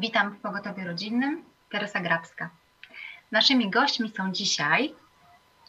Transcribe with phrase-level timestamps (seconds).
[0.00, 2.50] Witam w Pogotowiu Rodzinnym, Teresa Grabska.
[3.32, 4.94] Naszymi gośćmi są dzisiaj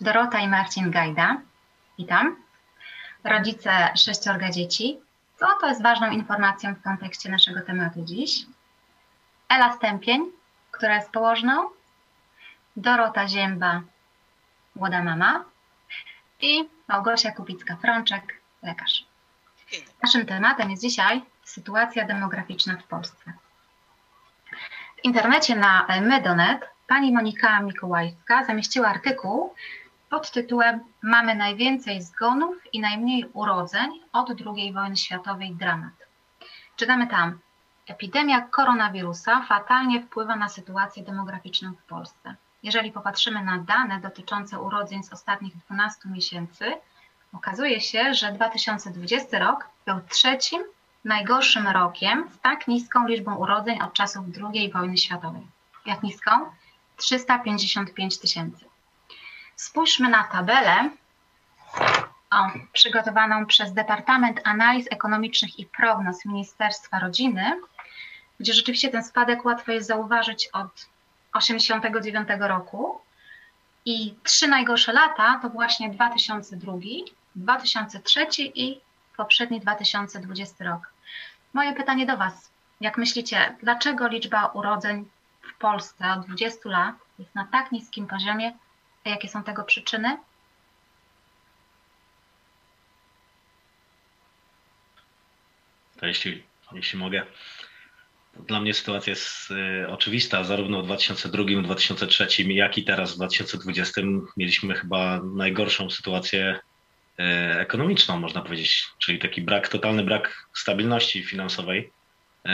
[0.02, 1.42] Dorota i Marcin Gajda.
[1.98, 2.36] Witam.
[3.24, 5.00] Rodzice sześciorga dzieci.
[5.36, 8.46] Co to jest ważną informacją w kontekście naszego tematu dziś?
[9.50, 10.32] Ela Stępień,
[10.72, 11.70] która jest położną.
[12.76, 13.82] Dorota Zięba,
[14.76, 15.46] młoda mama.
[16.42, 18.22] I Małgosia Kubicka-Frączek,
[18.64, 19.06] lekarz.
[20.04, 23.34] Naszym tematem jest dzisiaj sytuacja demograficzna w Polsce.
[25.02, 29.54] W internecie na Medonet pani Monika Mikołajska zamieściła artykuł
[30.10, 35.94] pod tytułem Mamy najwięcej zgonów i najmniej urodzeń od II wojny światowej dramat.
[36.76, 37.40] Czytamy tam.
[37.88, 42.36] Epidemia koronawirusa fatalnie wpływa na sytuację demograficzną w Polsce.
[42.64, 46.74] Jeżeli popatrzymy na dane dotyczące urodzeń z ostatnich 12 miesięcy,
[47.34, 50.62] okazuje się, że 2020 rok był trzecim
[51.06, 55.48] najgorszym rokiem z tak niską liczbą urodzeń od czasów II wojny światowej.
[55.86, 56.32] Jak niską?
[56.98, 58.66] 355 tysięcy.
[59.56, 60.90] Spójrzmy na tabelę
[62.32, 67.62] o, przygotowaną przez Departament Analiz Ekonomicznych i Prognoz Ministerstwa Rodziny,
[68.40, 70.74] gdzie rzeczywiście ten spadek łatwo jest zauważyć od
[71.34, 73.02] 1989 roku.
[73.86, 76.74] I trzy najgorsze lata to właśnie 2002,
[77.36, 78.82] 2003 i
[79.22, 80.94] poprzedni 2020 rok.
[81.54, 82.52] Moje pytanie do Was.
[82.82, 85.06] Jak myślicie, dlaczego liczba urodzeń
[85.42, 88.54] w Polsce od 20 lat jest na tak niskim poziomie,
[89.06, 90.18] a jakie są tego przyczyny?
[96.00, 97.26] To jeśli, jeśli mogę.
[98.48, 100.44] Dla mnie sytuacja jest y, oczywista.
[100.44, 104.02] Zarówno w 2002, 2003, jak i teraz w 2020
[104.38, 106.60] mieliśmy chyba najgorszą sytuację
[107.60, 112.50] ekonomiczną, można powiedzieć, czyli taki brak, totalny brak stabilności finansowej y,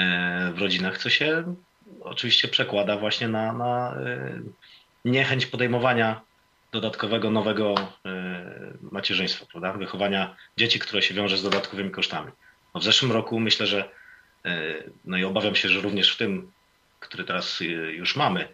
[0.53, 1.55] w rodzinach, co się
[2.01, 4.41] oczywiście przekłada właśnie na, na y,
[5.06, 6.22] niechęć podejmowania
[6.72, 7.75] dodatkowego, nowego
[8.91, 9.73] macierzyństwa, prawda?
[9.73, 12.31] wychowania dzieci, które się wiąże z dodatkowymi kosztami.
[12.75, 13.89] No w zeszłym roku myślę, że
[15.06, 16.51] no i obawiam się, że również w tym,
[17.00, 17.59] który teraz
[17.91, 18.47] już mamy,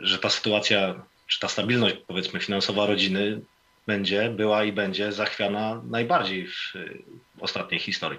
[0.00, 0.94] że ta sytuacja,
[1.26, 3.40] czy ta stabilność powiedzmy finansowa rodziny
[3.88, 6.72] będzie, była i będzie zachwiana najbardziej w,
[7.40, 8.18] ostatniej historii.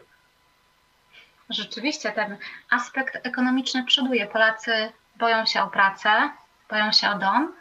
[1.49, 2.37] Rzeczywiście ten
[2.69, 4.27] aspekt ekonomiczny przoduje.
[4.27, 6.29] Polacy boją się o pracę,
[6.69, 7.53] boją się o dom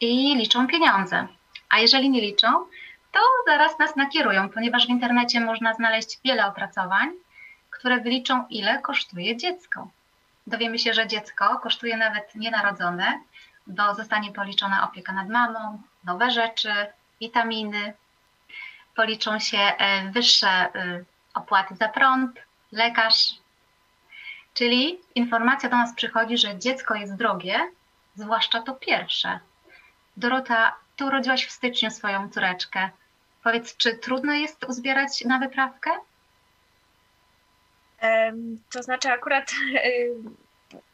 [0.00, 1.26] i liczą pieniądze.
[1.70, 2.48] A jeżeli nie liczą,
[3.12, 7.08] to zaraz nas nakierują, ponieważ w internecie można znaleźć wiele opracowań,
[7.70, 9.88] które wyliczą, ile kosztuje dziecko.
[10.46, 13.20] Dowiemy się, że dziecko kosztuje nawet nienarodzone,
[13.66, 16.72] bo zostanie policzona opieka nad mamą, nowe rzeczy,
[17.22, 17.92] witaminy,
[18.96, 22.40] policzą się e, wyższe y, opłaty za prąd,
[22.72, 23.34] lekarz.
[24.54, 27.60] Czyli informacja do nas przychodzi, że dziecko jest drogie,
[28.16, 29.38] zwłaszcza to pierwsze.
[30.16, 32.90] Dorota, ty urodziłaś w styczniu swoją córeczkę.
[33.44, 35.90] Powiedz, czy trudno jest uzbierać na wyprawkę?
[38.72, 39.50] To znaczy, akurat
[39.86, 40.14] y,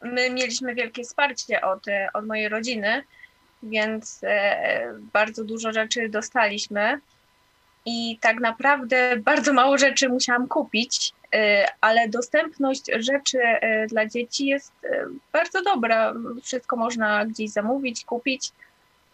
[0.01, 3.03] my mieliśmy wielkie wsparcie od, od mojej rodziny,
[3.63, 6.99] więc e, bardzo dużo rzeczy dostaliśmy.
[7.85, 11.37] I tak naprawdę bardzo mało rzeczy musiałam kupić, y,
[11.81, 14.73] ale dostępność rzeczy y, dla dzieci jest
[15.33, 16.13] bardzo dobra.
[16.43, 18.51] Wszystko można gdzieś zamówić, kupić.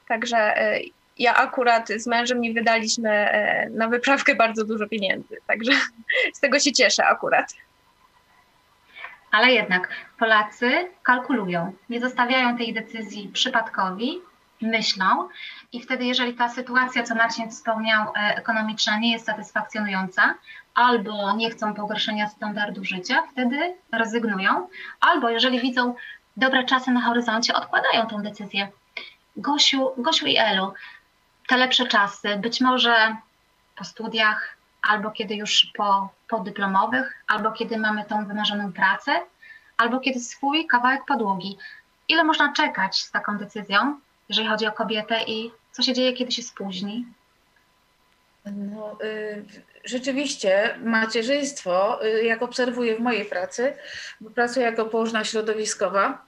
[0.08, 0.80] Także e,
[1.20, 5.72] ja akurat z mężem nie wydaliśmy e, na wyprawkę bardzo dużo pieniędzy, także
[6.34, 7.54] z tego się cieszę akurat.
[9.32, 9.90] Ale jednak
[10.20, 10.72] Polacy
[11.04, 14.22] kalkulują, nie zostawiają tej decyzji przypadkowi,
[14.66, 15.30] myślą
[15.72, 20.36] i wtedy, jeżeli ta sytuacja, co Marcin wspomniał, e, ekonomiczna nie jest satysfakcjonująca,
[20.76, 24.68] albo nie chcą pogorszenia standardu życia, wtedy rezygnują,
[25.00, 25.96] albo jeżeli widzą
[26.38, 28.68] dobre czasy na horyzoncie, odkładają tę decyzję.
[29.38, 30.74] Gosiu, Gosiu i Elu,
[31.48, 33.16] te lepsze czasy, być może
[33.76, 39.12] po studiach, albo kiedy już po, po dyplomowych, albo kiedy mamy tą wymarzoną pracę,
[39.78, 41.58] albo kiedy swój kawałek podłogi.
[42.08, 46.32] Ile można czekać z taką decyzją, jeżeli chodzi o kobietę i co się dzieje, kiedy
[46.32, 47.06] się spóźni?
[48.46, 49.46] No, y,
[49.86, 53.74] rzeczywiście macierzyństwo, y, jak obserwuję w mojej pracy,
[54.22, 56.26] bo pracuję jako położna środowiskowa,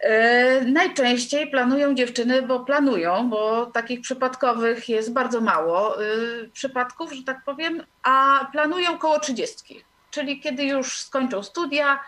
[0.00, 6.06] E, najczęściej planują dziewczyny, bo planują, bo takich przypadkowych jest bardzo mało e,
[6.52, 12.00] przypadków, że tak powiem, a planują koło trzydziestki, czyli kiedy już skończą studia,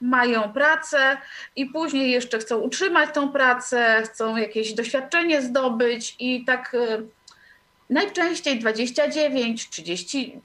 [0.00, 1.16] mają pracę
[1.56, 7.02] i później jeszcze chcą utrzymać tą pracę, chcą jakieś doświadczenie zdobyć i tak e,
[7.90, 10.40] najczęściej 29, 30,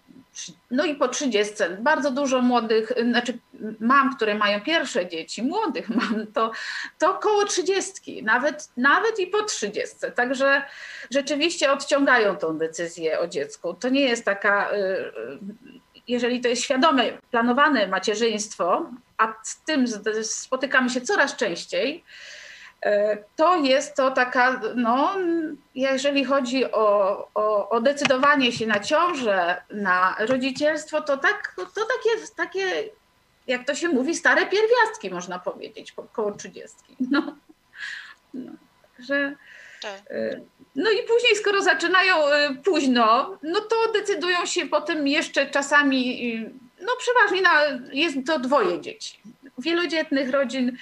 [0.71, 1.53] no i po 30.
[1.79, 3.37] Bardzo dużo młodych, znaczy
[3.79, 6.51] mam, które mają pierwsze dzieci, młodych mam, to,
[6.99, 9.95] to około 30, nawet, nawet i po 30.
[10.15, 10.61] Także
[11.11, 13.73] rzeczywiście odciągają tą decyzję o dziecku.
[13.73, 15.11] To nie jest taka, y,
[16.07, 19.85] jeżeli to jest świadome, planowane macierzyństwo, a z tym
[20.23, 22.03] spotykamy się coraz częściej,
[22.85, 25.15] E, to jest to taka, no,
[25.75, 32.27] jeżeli chodzi o, o, o decydowanie się na ciążę, na rodzicielstwo, to, tak, to takie,
[32.35, 32.89] takie,
[33.47, 36.77] jak to się mówi, stare pierwiastki, można powiedzieć, około 30.
[37.11, 37.35] No,
[38.33, 38.51] no,
[38.99, 39.35] że,
[39.85, 40.11] tak.
[40.11, 40.41] e,
[40.75, 46.33] no i później, skoro zaczynają e, późno, no to decydują się potem jeszcze czasami,
[46.81, 47.61] no przeważnie na,
[47.93, 49.19] jest to dwoje dzieci.
[49.57, 50.77] Wielodzietnych rodzin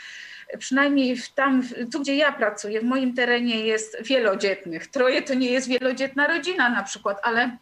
[0.58, 4.88] przynajmniej tam, tu gdzie ja pracuję, w moim terenie jest wielodzietnych.
[4.88, 7.58] Troje to nie jest wielodzietna rodzina na przykład, ale,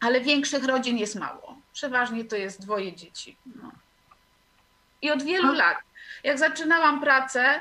[0.00, 1.56] ale większych rodzin jest mało.
[1.72, 3.36] Przeważnie to jest dwoje dzieci.
[3.56, 3.72] No.
[5.02, 5.76] I od wielu lat.
[6.24, 7.60] Jak zaczynałam pracę,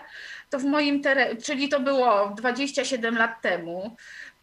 [0.51, 3.95] to w moim terenie, czyli to było 27 lat temu,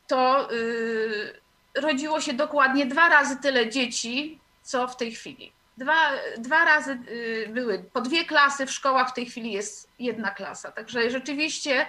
[0.06, 1.40] to yy,
[1.80, 5.52] rodziło się dokładnie dwa razy tyle dzieci, co w tej chwili.
[5.76, 10.30] Dwa, dwa razy y, były po dwie klasy w szkołach, w tej chwili jest jedna
[10.30, 10.72] klasa.
[10.72, 11.86] Także rzeczywiście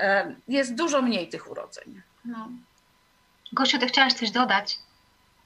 [0.00, 2.02] e, jest dużo mniej tych urodzeń.
[2.24, 2.48] No.
[3.52, 4.78] Gosiu, ty chciałaś coś dodać?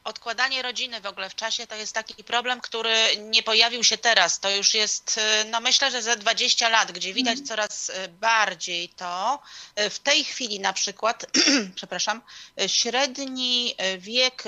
[0.04, 4.40] Odkładanie rodziny w ogóle w czasie to jest taki problem, który nie pojawił się teraz.
[4.40, 7.46] To już jest, y, no myślę, że ze 20 lat, gdzie widać mm.
[7.46, 9.42] coraz y, bardziej to.
[9.90, 11.26] W tej chwili na przykład,
[11.74, 12.22] przepraszam,
[12.66, 14.44] średni wiek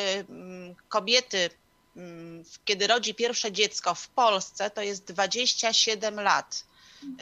[0.89, 1.51] kobiety
[2.65, 6.65] kiedy rodzi pierwsze dziecko w Polsce, to jest 27 lat.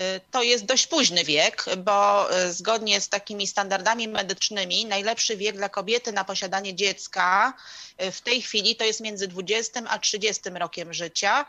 [0.01, 5.57] Y, to jest dość późny wiek, bo y, zgodnie z takimi standardami medycznymi najlepszy wiek
[5.57, 7.55] dla kobiety na posiadanie dziecka
[8.03, 11.47] y, w tej chwili to jest między 20 a 30 rokiem życia,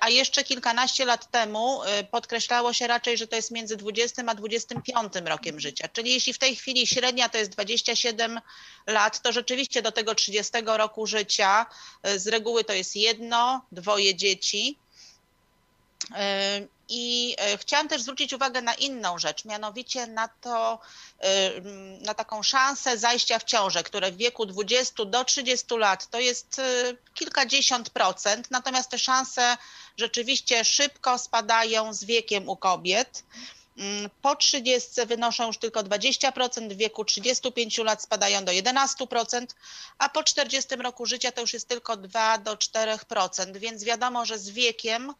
[0.00, 1.80] a jeszcze kilkanaście lat temu
[2.10, 5.88] podkreślało się raczej, że to jest między 20 a 25 rokiem życia.
[5.88, 8.40] Czyli jeśli w tej chwili średnia to jest 27
[8.86, 11.66] lat, to rzeczywiście do tego 30 roku życia
[12.16, 14.78] z reguły to jest jedno, dwoje dzieci.
[16.88, 20.78] I e, chciałam też zwrócić uwagę na inną rzecz, mianowicie na to,
[21.18, 21.60] e,
[22.00, 26.60] na taką szansę zajścia w ciążę, które w wieku 20 do 30 lat to jest
[27.14, 29.56] kilkadziesiąt procent, natomiast te szanse
[29.96, 33.24] rzeczywiście szybko spadają z wiekiem u kobiet.
[33.78, 39.46] Mm, po 30 wynoszą już tylko 20%, w wieku 35 lat spadają do 11%,
[39.98, 44.38] a po 40 roku życia to już jest tylko 2 do 4%, więc wiadomo, że
[44.38, 45.14] z wiekiem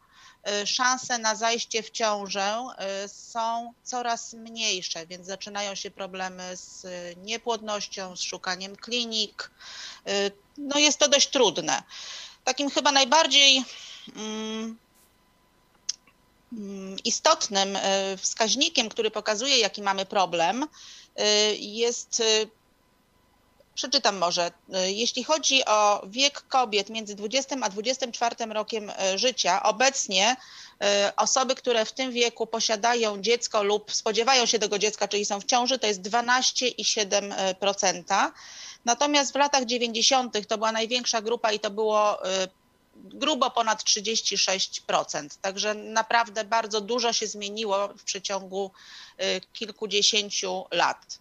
[0.65, 2.67] szanse na zajście w ciążę
[3.05, 6.87] y, są coraz mniejsze, więc zaczynają się problemy z
[7.17, 9.51] niepłodnością, z szukaniem klinik.
[10.09, 11.83] Y, no jest to dość trudne.
[12.45, 13.65] Takim chyba najbardziej
[14.17, 14.79] mm,
[16.53, 17.79] mm, istotnym
[18.19, 20.67] wskaźnikiem, który pokazuje, jaki mamy problem,
[21.59, 22.23] jest
[23.75, 24.51] Przeczytam może.
[24.87, 30.37] Jeśli chodzi o wiek kobiet między 20 a 24 rokiem e, życia, obecnie
[30.81, 35.41] e, osoby, które w tym wieku posiadają dziecko lub spodziewają się tego dziecka, czyli są
[35.41, 38.31] w ciąży, to jest 12,7%.
[38.85, 40.49] Natomiast w latach 90.
[40.49, 42.19] to była największa grupa i to było
[42.97, 45.29] grubo ponad 36%.
[45.43, 48.71] Także naprawdę bardzo dużo się zmieniło w przeciągu
[49.53, 51.19] kilkudziesięciu lat.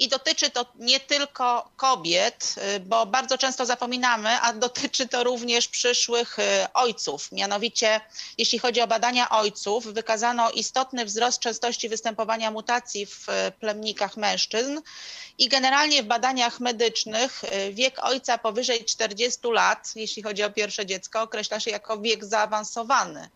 [0.00, 5.68] I dotyczy to nie tylko kobiet, y, bo bardzo często zapominamy, a dotyczy to również
[5.68, 6.42] przyszłych y,
[6.74, 7.32] ojców.
[7.32, 8.00] Mianowicie,
[8.38, 14.80] jeśli chodzi o badania ojców, wykazano istotny wzrost częstości występowania mutacji w y, plemnikach mężczyzn
[15.38, 17.42] i generalnie w badaniach medycznych
[17.72, 23.28] wiek ojca powyżej 40 lat, jeśli chodzi o pierwsze dziecko, określa się jako wiek zaawansowany.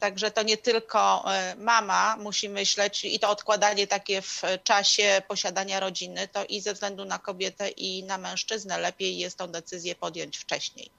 [0.00, 5.80] Także to nie tylko e, mama musi myśleć i to odkładanie takie w czasie posiadania
[5.80, 10.38] rodziny, to i ze względu na kobietę i na mężczyznę lepiej jest tą decyzję podjąć
[10.38, 10.90] wcześniej.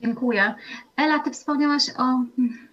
[0.00, 0.54] Dziękuję.
[0.96, 2.24] Ela, ty wspomniałaś o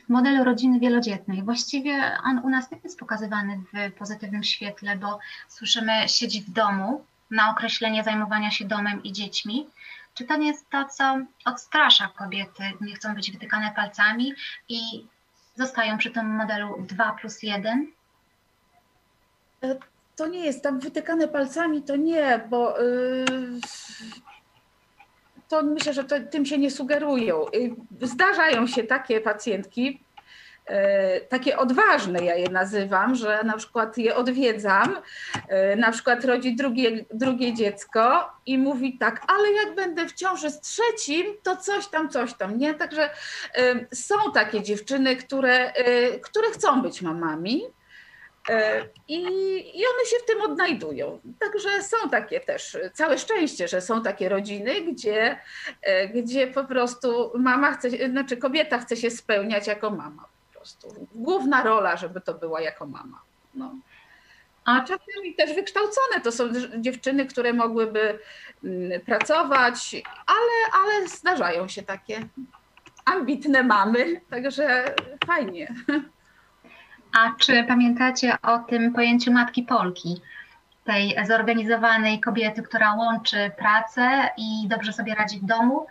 [0.09, 1.43] modelu rodziny wielodzietnej.
[1.43, 7.05] Właściwie on u nas nie jest pokazywany w pozytywnym świetle, bo słyszymy siedzi w domu
[7.31, 9.67] na określenie zajmowania się domem i dziećmi,
[10.15, 14.33] czy to nie jest to, co odstrasza kobiety, nie chcą być wytykane palcami
[14.69, 14.79] i
[15.55, 17.91] zostają przy tym modelu 2 plus 1?
[19.63, 19.75] E,
[20.15, 23.59] to nie jest tam wytykane palcami, to nie, bo yy,
[25.47, 27.45] to myślę, że to, tym się nie sugerują.
[27.55, 29.99] Y, zdarzają się takie pacjentki,
[31.29, 34.97] takie odważne, ja je nazywam, że na przykład je odwiedzam,
[35.47, 40.49] e, na przykład rodzi drugie, drugie dziecko i mówi tak, ale jak będę w ciąży
[40.49, 42.73] z trzecim, to coś tam, coś tam, nie?
[42.73, 43.09] Także
[43.93, 45.73] są takie dziewczyny, które,
[46.21, 47.61] które chcą być mamami,
[48.49, 49.17] E, I,
[49.79, 51.19] I one się w tym odnajdują.
[51.39, 55.37] Także są takie też, całe szczęście, że są takie rodziny, gdzie,
[55.81, 60.34] e, gdzie po prostu mama chce, znaczy kobieta chce się spełniać jako mama
[60.65, 61.07] prostu.
[61.15, 63.21] Główna rola, żeby to była jako mama.
[63.55, 63.75] No.
[64.65, 66.43] A czasami też wykształcone to są
[66.77, 68.19] dziewczyny, które mogłyby
[68.63, 69.95] mm, pracować,
[70.27, 72.27] ale, ale zdarzają się takie
[73.05, 74.95] ambitne mamy, także
[75.27, 75.73] fajnie.
[77.19, 80.21] A czy pamiętacie o tym pojęciu matki Polki?
[80.83, 85.87] Tej zorganizowanej kobiety, która łączy pracę i dobrze sobie radzi w domu?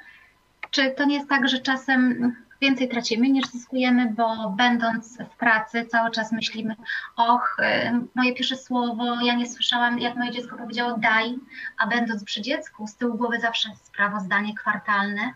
[0.75, 5.85] Czy to nie jest tak, że czasem więcej tracimy niż zyskujemy, bo będąc w pracy
[5.85, 6.77] cały czas myślimy,
[7.17, 11.39] och, y, moje pierwsze słowo, ja nie słyszałam, jak moje dziecko powiedziało daj,
[11.79, 15.35] a będąc przy dziecku, z tyłu głowy zawsze sprawozdanie kwartalne,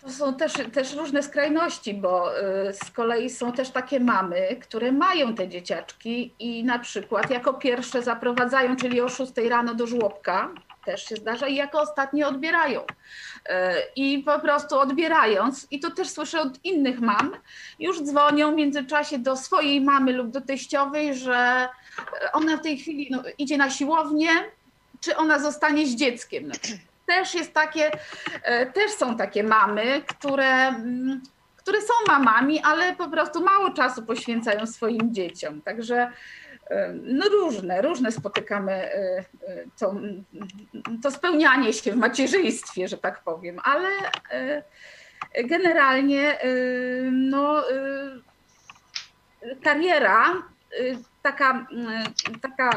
[0.00, 4.92] To są też, też różne skrajności, bo y, z kolei są też takie mamy, które
[4.92, 10.50] mają te dzieciaczki i na przykład jako pierwsze zaprowadzają, czyli o 6 rano do żłobka,
[10.84, 12.80] też się zdarza, i jako ostatnie odbierają.
[12.80, 13.52] Y,
[13.96, 17.32] I po prostu odbierając, i to też słyszę od innych mam,
[17.78, 21.68] już dzwonią w międzyczasie do swojej mamy lub do teściowej, że
[22.32, 24.30] ona w tej chwili no, idzie na siłownię,
[25.00, 26.48] czy ona zostanie z dzieckiem.
[26.48, 26.54] No
[27.06, 27.90] też jest takie,
[28.42, 31.22] e, też są takie mamy, które, mm,
[31.56, 35.60] które są mamami, ale po prostu mało czasu poświęcają swoim dzieciom.
[35.62, 36.10] Także e,
[37.02, 39.24] no różne, różne spotykamy e,
[39.78, 39.94] to,
[41.02, 43.88] to spełnianie się w macierzyństwie, że tak powiem, ale
[45.44, 46.38] generalnie
[47.12, 47.64] no,
[49.62, 50.42] kariera
[51.22, 51.66] taka,
[52.42, 52.70] taka,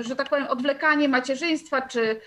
[0.00, 2.20] że tak powiem, odwlekanie macierzyństwa czy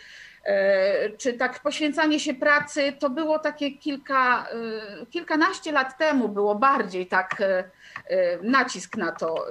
[1.18, 4.48] czy tak poświęcanie się pracy, to było takie kilka,
[5.02, 7.64] e, kilkanaście lat temu było bardziej tak e,
[8.42, 9.46] nacisk na to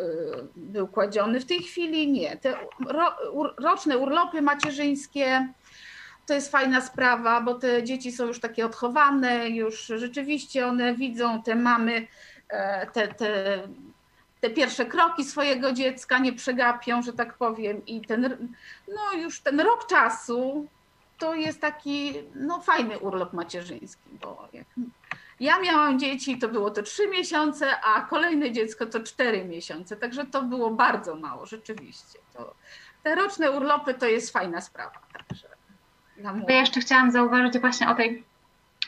[0.56, 1.40] był kładziony.
[1.40, 2.36] W tej chwili nie.
[2.36, 2.54] Te
[3.58, 5.48] roczne urlopy macierzyńskie
[6.26, 11.42] to jest fajna sprawa, bo te dzieci są już takie odchowane, już rzeczywiście one widzą
[11.42, 12.06] te mamy,
[12.92, 13.62] te, te,
[14.40, 18.54] te pierwsze kroki swojego dziecka, nie przegapią, że tak powiem, i ten,
[18.88, 20.68] no już ten rok czasu
[21.22, 24.66] to jest taki no, fajny urlop macierzyński, bo jak
[25.40, 30.26] ja miałam dzieci, to było to trzy miesiące, a kolejne dziecko to cztery miesiące, także
[30.26, 32.18] to było bardzo mało, rzeczywiście.
[32.34, 32.54] To,
[33.02, 34.98] te roczne urlopy to jest fajna sprawa.
[35.12, 35.48] Także
[36.48, 38.24] ja jeszcze chciałam zauważyć właśnie o tej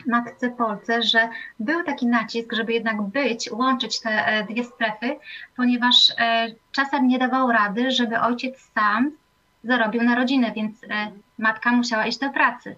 [0.07, 5.19] matce Polce, że był taki nacisk, żeby jednak być, łączyć te e, dwie strefy,
[5.55, 9.11] ponieważ e, czasem nie dawał rady, żeby ojciec sam
[9.65, 12.75] zarobił na rodzinę, więc e, matka musiała iść do pracy.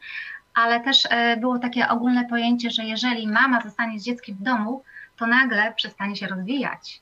[0.54, 4.84] Ale też e, było takie ogólne pojęcie, że jeżeli mama zostanie z dzieckiem w domu,
[5.18, 7.02] to nagle przestanie się rozwijać.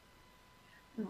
[0.98, 1.06] No.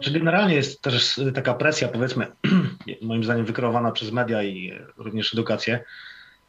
[0.00, 2.26] Czy generalnie jest też taka presja, powiedzmy,
[3.02, 5.84] moim zdaniem wykreowana przez media i również edukację,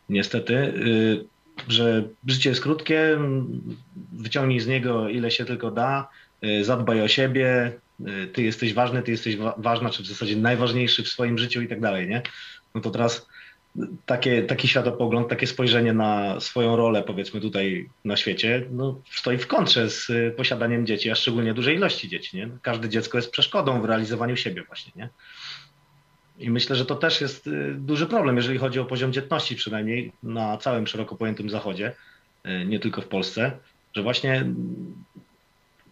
[0.10, 1.26] niestety, y,
[1.68, 3.18] że życie jest krótkie,
[4.12, 6.08] wyciągnij z niego ile się tylko da,
[6.44, 7.72] y, zadbaj o siebie,
[8.34, 11.82] ty jesteś ważny, ty jesteś ważna, czy w zasadzie najważniejszy w swoim życiu i tak
[11.82, 12.22] dalej, nie?
[12.76, 13.28] No to teraz
[14.06, 19.48] takie, taki światopogląd, takie spojrzenie na swoją rolę, powiedzmy tutaj na świecie, no, stoi w
[19.48, 22.38] kontrze z y, posiadaniem dzieci, a szczególnie dużej ilości dzieci.
[22.38, 22.50] Nie?
[22.62, 24.92] Każde dziecko jest przeszkodą w realizowaniu siebie właśnie.
[24.96, 25.10] Nie?
[26.40, 30.12] I myślę, że to też jest y, duży problem, jeżeli chodzi o poziom dzietności, przynajmniej
[30.24, 31.96] na całym szeroko pojętym zachodzie,
[32.66, 33.52] nie tylko w Polsce,
[33.96, 34.46] że właśnie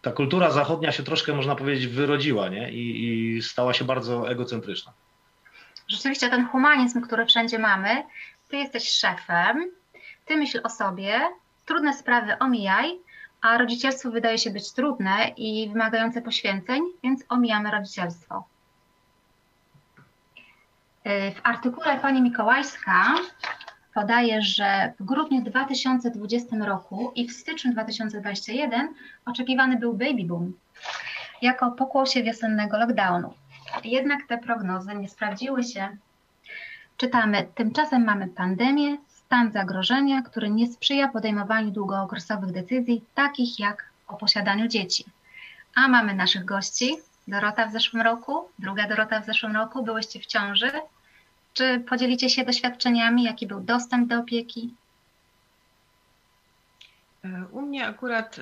[0.05, 2.71] ta kultura zachodnia się troszkę, można powiedzieć, wyrodziła nie?
[2.71, 4.93] I, i stała się bardzo egocentryczna.
[5.88, 8.03] Rzeczywiście ten humanizm, który wszędzie mamy,
[8.50, 9.71] ty jesteś szefem,
[10.25, 11.21] ty myśl o sobie,
[11.65, 13.00] trudne sprawy omijaj,
[13.41, 18.43] a rodzicielstwo wydaje się być trudne i wymagające poświęceń, więc omijamy rodzicielstwo.
[21.05, 23.15] W artykule pani Mikołajska
[23.96, 28.94] podaje, że w grudniu 2020 roku i w styczniu 2021
[29.25, 30.54] oczekiwany był baby boom
[31.42, 33.34] jako pokłosie wiosennego lockdownu.
[33.84, 35.98] Jednak te prognozy nie sprawdziły się.
[36.98, 44.18] Czytamy, tymczasem mamy pandemię, stan zagrożenia, który nie sprzyja podejmowaniu długookresowych decyzji, takich jak o
[44.18, 45.06] posiadaniu dzieci.
[45.75, 46.98] A mamy naszych gości.
[47.28, 50.72] Dorota w zeszłym roku, druga Dorota w zeszłym roku, byłyście w ciąży,
[51.55, 54.74] czy podzielicie się doświadczeniami, jaki był dostęp do opieki?
[57.51, 58.39] U mnie akurat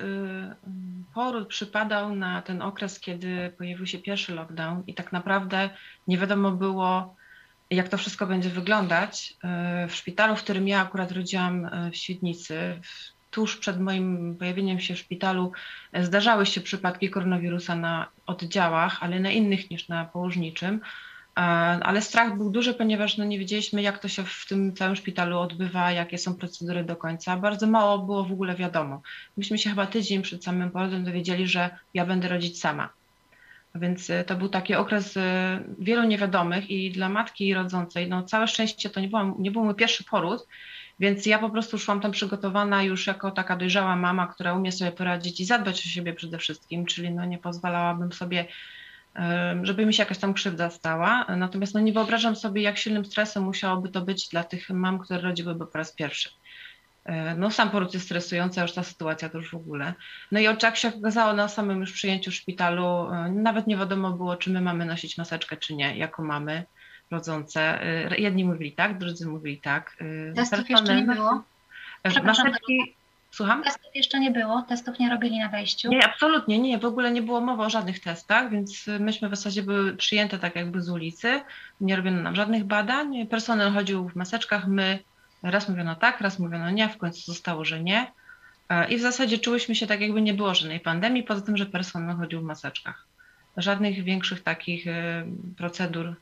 [1.14, 5.70] poród przypadał na ten okres, kiedy pojawił się pierwszy lockdown i tak naprawdę
[6.08, 7.16] nie wiadomo było,
[7.70, 9.36] jak to wszystko będzie wyglądać.
[9.88, 12.80] W szpitalu, w którym ja akurat rodziłam w Świdnicy,
[13.30, 15.52] tuż przed moim pojawieniem się w szpitalu
[15.94, 20.80] zdarzały się przypadki koronawirusa na oddziałach, ale na innych niż na położniczym.
[21.34, 25.38] Ale strach był duży, ponieważ no nie wiedzieliśmy, jak to się w tym całym szpitalu
[25.38, 27.36] odbywa, jakie są procedury do końca.
[27.36, 29.02] Bardzo mało było w ogóle wiadomo.
[29.36, 32.88] Myśmy się chyba tydzień przed samym porodem dowiedzieli, że ja będę rodzić sama.
[33.74, 38.48] Więc e, to był taki okres e, wielu niewiadomych i dla matki rodzącej, no całe
[38.48, 40.46] szczęście to nie, było, nie był mój pierwszy poród,
[41.00, 44.92] więc ja po prostu szłam tam przygotowana już jako taka dojrzała mama, która umie sobie
[44.92, 48.46] poradzić i zadbać o siebie przede wszystkim, czyli no nie pozwalałabym sobie,
[49.62, 51.26] żeby mi się jakaś tam krzywda stała.
[51.36, 55.20] Natomiast no nie wyobrażam sobie, jak silnym stresem musiałoby to być dla tych mam, które
[55.20, 56.30] rodziłyby po raz pierwszy.
[57.04, 59.94] E, no sam poród jest stresujący, a już ta sytuacja to już w ogóle.
[60.32, 64.10] No i jak się okazało na samym już przyjęciu w szpitalu, e, nawet nie wiadomo
[64.10, 66.64] było, czy my mamy nosić maseczkę, czy nie, jako mamy
[67.10, 67.86] rodzące.
[68.12, 69.96] Y, jedni mówili tak, drudzy mówili tak.
[70.34, 71.42] Testów jeszcze nie było?
[72.24, 72.94] Maseczki,
[73.34, 73.62] Słucham?
[73.62, 75.88] Testów jeszcze nie było, testów nie robili na wejściu.
[75.88, 79.62] Nie, absolutnie nie, w ogóle nie było mowy o żadnych testach, więc myśmy w zasadzie
[79.62, 81.40] były przyjęte tak jakby z ulicy,
[81.80, 84.98] nie robiono nam żadnych badań, personel chodził w maseczkach, my
[85.42, 88.12] raz mówiono tak, raz mówiono nie, w końcu zostało, że nie
[88.68, 91.66] e, i w zasadzie czułyśmy się tak jakby nie było żadnej pandemii, poza tym, że
[91.66, 93.06] personel chodził w maseczkach.
[93.56, 94.90] Żadnych większych takich y,
[95.56, 96.14] procedur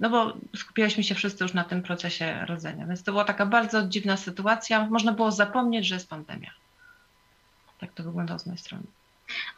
[0.00, 2.86] no bo skupialiśmy się wszyscy już na tym procesie rodzenia.
[2.86, 4.86] Więc to była taka bardzo dziwna sytuacja.
[4.86, 6.50] Można było zapomnieć, że jest pandemia.
[7.80, 8.84] Tak to wyglądało z mojej strony.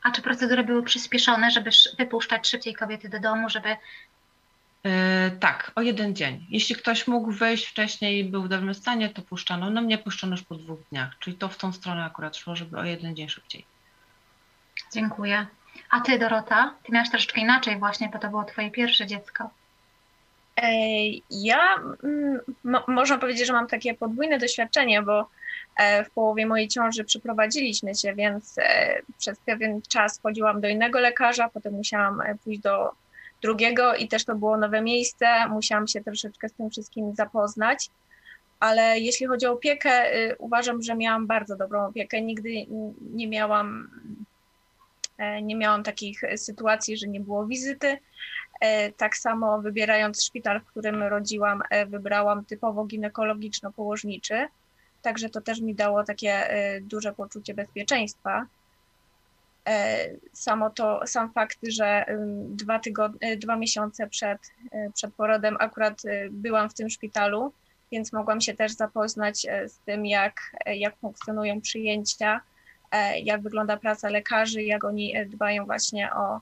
[0.03, 3.77] A czy procedury były przyspieszone, żeby wypuszczać szybciej kobiety do domu, żeby.
[4.85, 4.91] Yy,
[5.41, 6.47] tak, o jeden dzień.
[6.51, 9.71] Jeśli ktoś mógł wejść wcześniej i był w dobrym stanie, to puszczano.
[9.71, 12.79] No mnie puszczono już po dwóch dniach, czyli to w tą stronę akurat szło, żeby
[12.79, 13.65] o jeden dzień szybciej.
[14.93, 15.47] Dziękuję.
[15.91, 19.51] A ty, Dorota, ty miałaś troszeczkę inaczej właśnie, bo to było twoje pierwsze dziecko.
[21.31, 21.59] Ja
[22.05, 22.41] mm,
[22.89, 25.29] można powiedzieć, że mam takie podwójne doświadczenie, bo
[25.77, 31.01] e, w połowie mojej ciąży przyprowadziliśmy się, więc e, przez pewien czas chodziłam do innego
[31.01, 32.91] lekarza, potem musiałam e, pójść do
[33.43, 37.91] drugiego i też to było nowe miejsce, musiałam się troszeczkę z tym wszystkim zapoznać.
[38.61, 42.21] Ale jeśli chodzi o opiekę, uważam, że miałam bardzo dobrą opiekę.
[42.23, 42.51] Nigdy
[43.15, 43.91] nie miałam,
[45.43, 47.99] nie miałam takich sytuacji, że nie było wizyty
[48.97, 54.47] tak samo wybierając szpital, w którym rodziłam, e, wybrałam typowo ginekologiczno-położniczy,
[55.03, 58.47] także to też mi dało takie e, duże poczucie bezpieczeństwa.
[60.33, 62.05] Samo to, sam fakt, że
[62.49, 64.39] dwa, tygodnie, dwa miesiące przed,
[64.95, 67.53] przed porodem akurat byłam w tym szpitalu,
[67.93, 72.41] więc mogłam się też zapoznać z tym, jak, jak funkcjonują przyjęcia,
[73.23, 76.41] jak wygląda praca lekarzy, jak oni dbają właśnie o,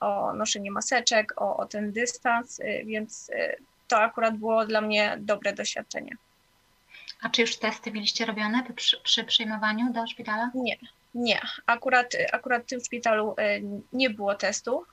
[0.00, 3.56] o noszenie maseczek, o, o ten dystans, y, więc y,
[3.88, 6.16] to akurat było dla mnie dobre doświadczenie.
[7.22, 10.50] A czy już testy mieliście robione przy, przy przyjmowaniu do szpitala?
[10.54, 10.76] Nie,
[11.14, 11.40] nie.
[11.66, 14.88] Akurat, akurat w tym szpitalu y, nie było testów.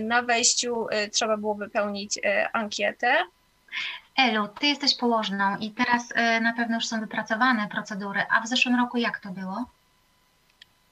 [0.00, 2.18] Na wejściu trzeba było wypełnić
[2.52, 3.24] ankietę.
[4.18, 6.08] Elu, ty jesteś położną i teraz
[6.40, 9.64] na pewno już są wypracowane procedury, a w zeszłym roku jak to było?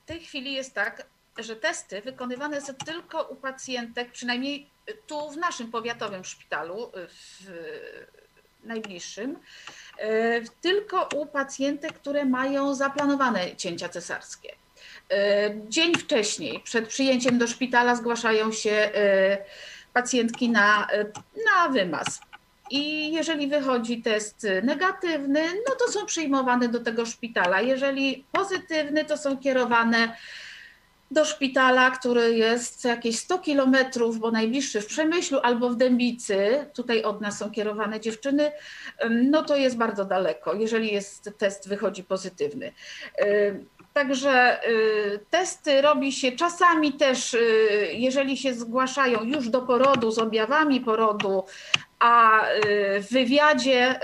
[0.05, 1.07] W tej chwili jest tak,
[1.39, 4.71] że testy wykonywane są tylko u pacjentek, przynajmniej
[5.07, 7.51] tu w naszym powiatowym szpitalu, w
[8.67, 9.39] najbliższym,
[9.99, 14.55] e, tylko u pacjentek, które mają zaplanowane cięcia cesarskie.
[15.11, 19.39] E, dzień wcześniej, przed przyjęciem do szpitala, zgłaszają się e,
[19.93, 20.89] pacjentki na,
[21.47, 22.21] na wymaz.
[22.71, 27.61] I jeżeli wychodzi test negatywny, no to są przyjmowane do tego szpitala.
[27.61, 30.17] Jeżeli pozytywny, to są kierowane
[31.11, 37.03] do szpitala, który jest jakieś 100 kilometrów, bo najbliższy w Przemyślu albo w Dębicy, tutaj
[37.03, 38.53] od nas są kierowane dziewczyny,
[39.11, 42.73] no to jest bardzo daleko, jeżeli jest test wychodzi pozytywny.
[43.95, 47.41] Także y, testy robi się czasami też, y,
[47.93, 51.45] jeżeli się zgłaszają już do porodu z objawami porodu,
[51.99, 54.01] a y, w wywiadzie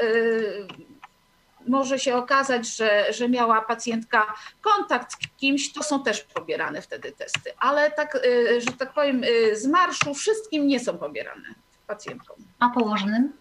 [1.66, 7.12] może się okazać, że, że miała pacjentka kontakt z kimś, to są też pobierane wtedy
[7.12, 7.52] testy.
[7.58, 11.54] Ale tak, y, że tak powiem, y, z marszu wszystkim nie są pobierane
[11.86, 12.36] pacjentkom.
[12.58, 13.32] A położnym?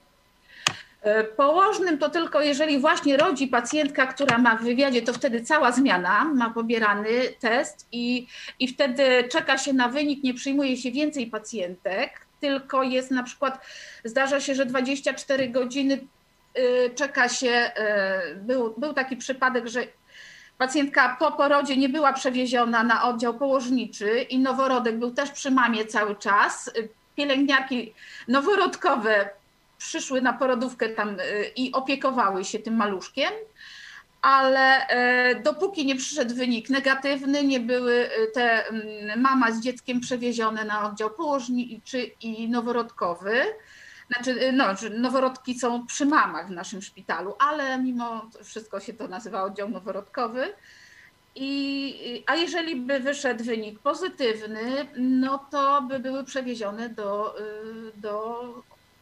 [1.05, 5.71] Y, położnym to tylko jeżeli właśnie rodzi pacjentka, która ma w wywiadzie, to wtedy cała
[5.71, 8.27] zmiana ma pobierany test i,
[8.59, 13.65] i wtedy czeka się na wynik, nie przyjmuje się więcej pacjentek, tylko jest na przykład,
[14.03, 15.99] zdarza się, że 24 godziny
[16.95, 17.71] czeka się,
[18.31, 19.83] y, był, był taki przypadek, że
[20.57, 25.85] pacjentka po porodzie nie była przewieziona na oddział położniczy i noworodek był też przy mamie
[25.85, 26.71] cały czas.
[27.15, 27.93] Pielęgniarki
[28.27, 29.29] noworodkowe
[29.77, 31.17] przyszły na porodówkę tam
[31.55, 33.31] i opiekowały się tym maluszkiem
[34.21, 34.87] ale
[35.43, 38.63] dopóki nie przyszedł wynik negatywny, nie były te
[39.17, 43.41] mama z dzieckiem przewiezione na oddział położniczy i noworodkowy,
[44.13, 44.65] znaczy, y, no,
[44.97, 50.53] noworodki są przy mamach w naszym szpitalu, ale mimo wszystko się to nazywa oddział noworodkowy.
[51.35, 57.43] I, a jeżeli by wyszedł wynik pozytywny, no to by były przewiezione do, y,
[57.95, 58.43] do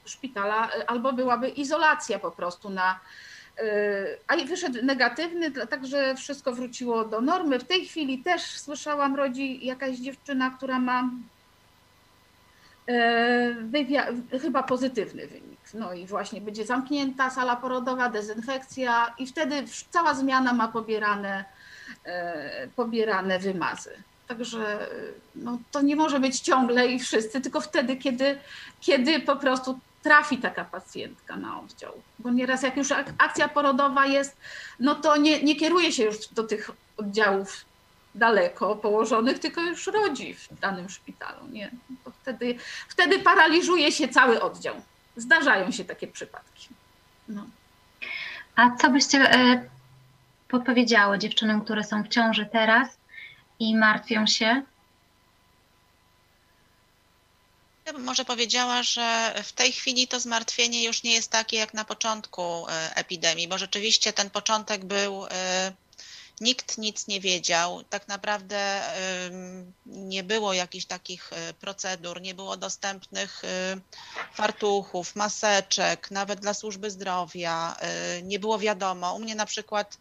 [0.05, 2.99] szpitala, albo byłaby izolacja po prostu na.
[3.59, 7.59] Y, a wyszedł negatywny, także wszystko wróciło do normy.
[7.59, 11.09] W tej chwili też słyszałam, rodzi jakaś dziewczyna, która ma
[14.41, 15.59] chyba pozytywny wynik.
[15.73, 21.45] No i właśnie będzie zamknięta sala porodowa, dezynfekcja i wtedy cała zmiana ma pobierane,
[22.05, 23.91] e, pobierane wymazy.
[24.27, 24.87] Także
[25.35, 28.39] no, to nie może być ciągle i wszyscy, tylko wtedy, kiedy,
[28.81, 31.93] kiedy po prostu trafi taka pacjentka na oddział.
[32.19, 34.37] Bo nieraz jak już akcja porodowa jest,
[34.79, 37.65] no to nie, nie kieruje się już do tych oddziałów
[38.17, 41.47] daleko położonych, tylko już rodzi w danym szpitalu.
[41.47, 41.71] Nie?
[42.03, 42.55] To wtedy,
[42.89, 44.75] wtedy paraliżuje się cały oddział.
[45.15, 46.67] Zdarzają się takie przypadki.
[47.29, 47.45] No.
[48.55, 49.69] A co byście e,
[50.47, 52.97] podpowiedziały dziewczynom, które są w ciąży teraz
[53.59, 54.61] i martwią się?
[57.85, 61.73] Ja bym może powiedziała, że w tej chwili to zmartwienie już nie jest takie jak
[61.73, 65.71] na początku e, epidemii, bo rzeczywiście ten początek był e,
[66.41, 67.83] Nikt nic nie wiedział.
[67.83, 68.81] Tak naprawdę
[69.85, 73.47] nie było jakichś takich y, procedur, nie było dostępnych y,
[74.33, 77.75] fartuchów, maseczek, nawet dla służby zdrowia.
[78.19, 79.13] Y, nie było wiadomo.
[79.13, 79.97] U mnie na przykład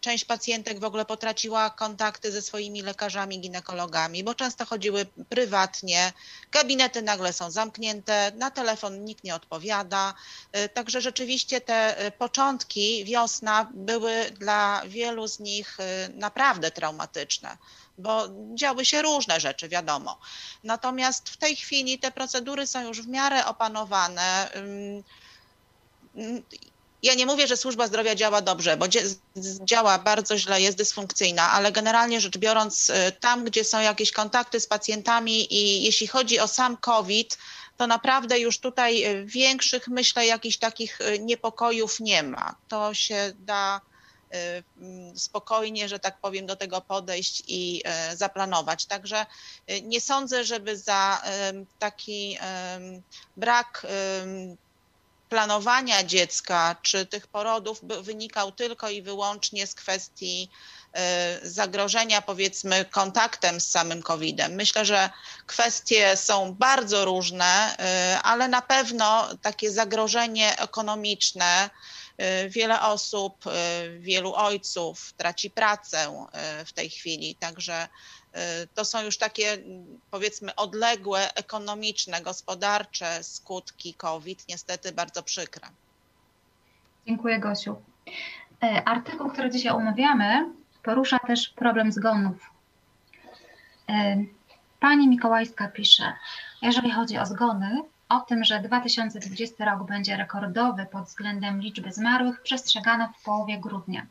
[0.00, 6.12] część pacjentek w ogóle potraciła kontakty ze swoimi lekarzami, ginekologami, bo często chodziły prywatnie,
[6.52, 10.14] gabinety nagle są zamknięte, na telefon nikt nie odpowiada.
[10.52, 15.78] E, także rzeczywiście te e, początki, wiosna były dla wielu z nich
[16.14, 17.56] naprawdę traumatyczne
[17.98, 20.18] bo działy się różne rzeczy, wiadomo.
[20.64, 24.50] Natomiast w tej chwili te procedury są już w miarę opanowane
[27.02, 28.86] ja nie mówię, że służba zdrowia działa dobrze, bo
[29.64, 34.60] działa bardzo źle, jest dysfunkcyjna, ale generalnie rzecz biorąc, y, tam, gdzie są jakieś kontakty
[34.60, 37.38] z pacjentami i jeśli chodzi o sam COVID,
[37.76, 42.54] to naprawdę już tutaj y, większych, myślę, jakichś takich y, niepokojów nie ma.
[42.68, 43.80] To się da
[44.30, 47.82] mm, spokojnie, że tak powiem, do tego podejść i
[48.14, 48.86] zaplanować.
[48.86, 49.26] Także
[49.82, 51.22] nie sądzę, żeby za
[51.78, 52.38] taki
[53.36, 53.86] brak
[55.28, 60.50] planowania dziecka czy tych porodów wynikał tylko i wyłącznie z kwestii
[60.92, 64.52] e, zagrożenia, powiedzmy, kontaktem z samym COVID-em.
[64.54, 65.10] Myślę, że
[65.46, 71.70] kwestie są bardzo różne, e, ale na pewno takie zagrożenie ekonomiczne.
[72.18, 73.44] E, wiele osób,
[73.98, 76.26] wielu ojców traci pracę
[76.66, 77.88] w tej chwili, także
[78.25, 78.25] Y,
[78.74, 79.58] to są już takie
[80.10, 85.68] powiedzmy odległe, ekonomiczne, gospodarcze skutki COVID, niestety bardzo przykre.
[87.06, 87.76] Dziękuję Gosiu.
[88.62, 90.50] E, artykuł, który dzisiaj omawiamy,
[90.82, 92.50] porusza też problem zgonów.
[93.88, 94.16] E,
[94.80, 96.12] pani Mikołajska pisze,
[96.62, 102.42] jeżeli chodzi o zgony, o tym, że 2020 rok będzie rekordowy pod względem liczby zmarłych,
[102.42, 104.06] przestrzegano w połowie grudnia.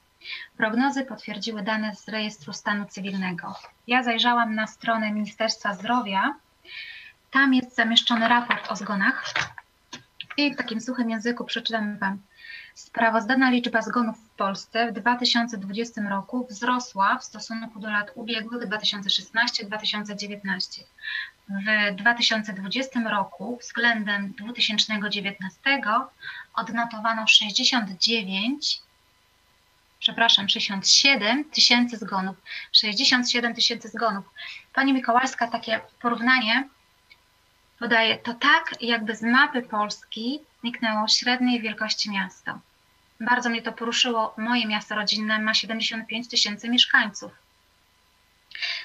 [0.57, 3.55] Prognozy potwierdziły dane z rejestru stanu cywilnego.
[3.87, 6.35] Ja zajrzałam na stronę Ministerstwa Zdrowia.
[7.31, 9.23] Tam jest zamieszczony raport o zgonach.
[10.37, 12.19] I w takim suchym języku przeczytam Wam.
[12.75, 20.81] Sprawozdana liczba zgonów w Polsce w 2020 roku wzrosła w stosunku do lat ubiegłych 2016-2019.
[21.49, 25.81] W 2020 roku względem 2019
[26.55, 28.81] odnotowano 69
[29.99, 32.35] przepraszam, 67 tysięcy zgonów.
[32.71, 34.25] 67 tysięcy zgonów.
[34.73, 36.69] Pani Mikołajska takie porównanie
[37.79, 42.59] podaje, to tak jakby z mapy Polski zniknęło średniej wielkości miasto.
[43.19, 44.33] Bardzo mnie to poruszyło.
[44.37, 47.31] Moje miasto rodzinne ma 75 tysięcy mieszkańców.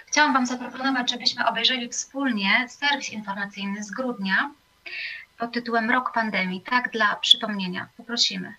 [0.06, 4.50] Chciałam Wam zaproponować, żebyśmy obejrzeli wspólnie serwis informacyjny z grudnia
[5.38, 6.60] pod tytułem Rok Pandemii.
[6.60, 7.88] Tak, dla przypomnienia.
[7.96, 8.54] Poprosimy.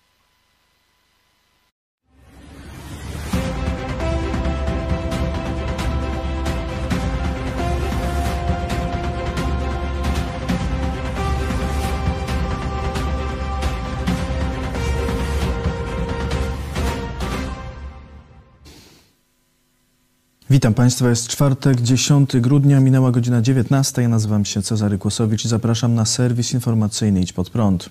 [20.52, 24.02] Witam Państwa, jest czwartek, 10 grudnia, minęła godzina 19.
[24.02, 27.90] Ja nazywam się Cezary Kłosowicz i zapraszam na serwis informacyjny Idź Pod Prąd.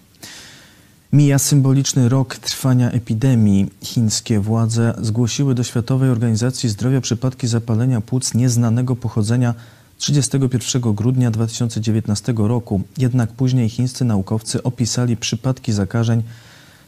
[1.14, 3.70] Mija symboliczny rok trwania epidemii.
[3.84, 9.54] Chińskie władze zgłosiły do Światowej Organizacji Zdrowia przypadki zapalenia płuc nieznanego pochodzenia
[9.98, 12.82] 31 grudnia 2019 roku.
[12.98, 16.24] Jednak później chińscy naukowcy opisali przypadki zakażeń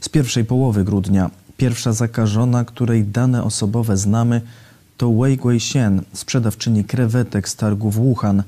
[0.02, 1.30] z pierwszej połowy grudnia.
[1.58, 4.42] Pierwsza zakażona, której dane osobowe znamy,
[5.04, 8.44] to Wei Guixian, sprzedawczyni krewetek z targu w Wuhan.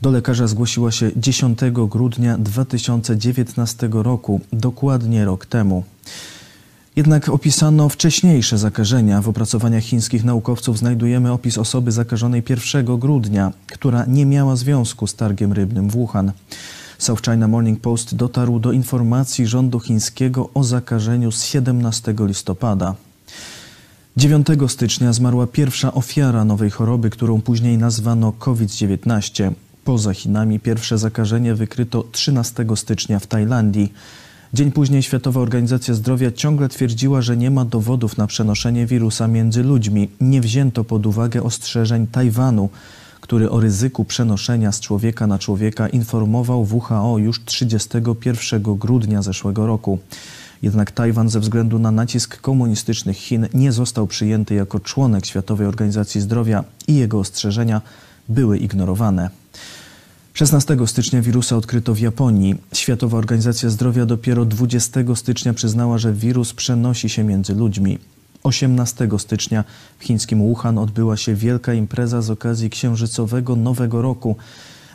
[0.00, 5.84] Do lekarza zgłosiła się 10 grudnia 2019 roku, dokładnie rok temu.
[6.96, 9.22] Jednak opisano wcześniejsze zakażenia.
[9.22, 15.14] W opracowaniach chińskich naukowców znajdujemy opis osoby zakażonej 1 grudnia, która nie miała związku z
[15.14, 16.32] targiem rybnym w Wuhan.
[16.98, 22.94] South China Morning Post dotarł do informacji rządu chińskiego o zakażeniu z 17 listopada.
[24.16, 29.52] 9 stycznia zmarła pierwsza ofiara nowej choroby, którą później nazwano COVID-19.
[29.84, 33.92] Poza Chinami pierwsze zakażenie wykryto 13 stycznia w Tajlandii.
[34.54, 39.62] Dzień później Światowa Organizacja Zdrowia ciągle twierdziła, że nie ma dowodów na przenoszenie wirusa między
[39.62, 40.08] ludźmi.
[40.20, 42.68] Nie wzięto pod uwagę ostrzeżeń Tajwanu,
[43.20, 49.98] który o ryzyku przenoszenia z człowieka na człowieka informował WHO już 31 grudnia zeszłego roku.
[50.62, 56.20] Jednak Tajwan ze względu na nacisk komunistycznych Chin nie został przyjęty jako członek Światowej Organizacji
[56.20, 57.82] Zdrowia i jego ostrzeżenia
[58.28, 59.30] były ignorowane.
[60.34, 62.56] 16 stycznia wirusa odkryto w Japonii.
[62.72, 67.98] Światowa Organizacja Zdrowia dopiero 20 stycznia przyznała, że wirus przenosi się między ludźmi.
[68.42, 69.64] 18 stycznia
[69.98, 74.36] w chińskim Wuhan odbyła się wielka impreza z okazji księżycowego Nowego Roku.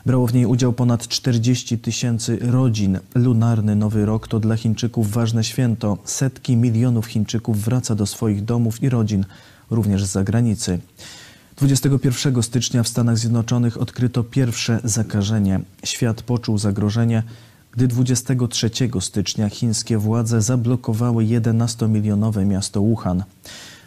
[0.08, 3.00] Brało w niej udział ponad 40 tysięcy rodzin.
[3.16, 5.98] Lunarny Nowy Rok to dla Chińczyków ważne święto.
[6.06, 9.26] Setki milionów Chińczyków wraca do swoich domów i rodzin,
[9.70, 10.80] również z zagranicy.
[11.58, 15.60] 21 stycznia w Stanach Zjednoczonych odkryto pierwsze zakażenie.
[15.84, 17.24] Świat poczuł zagrożenie,
[17.72, 23.24] gdy 23 stycznia chińskie władze zablokowały 11-milionowe miasto Wuhan.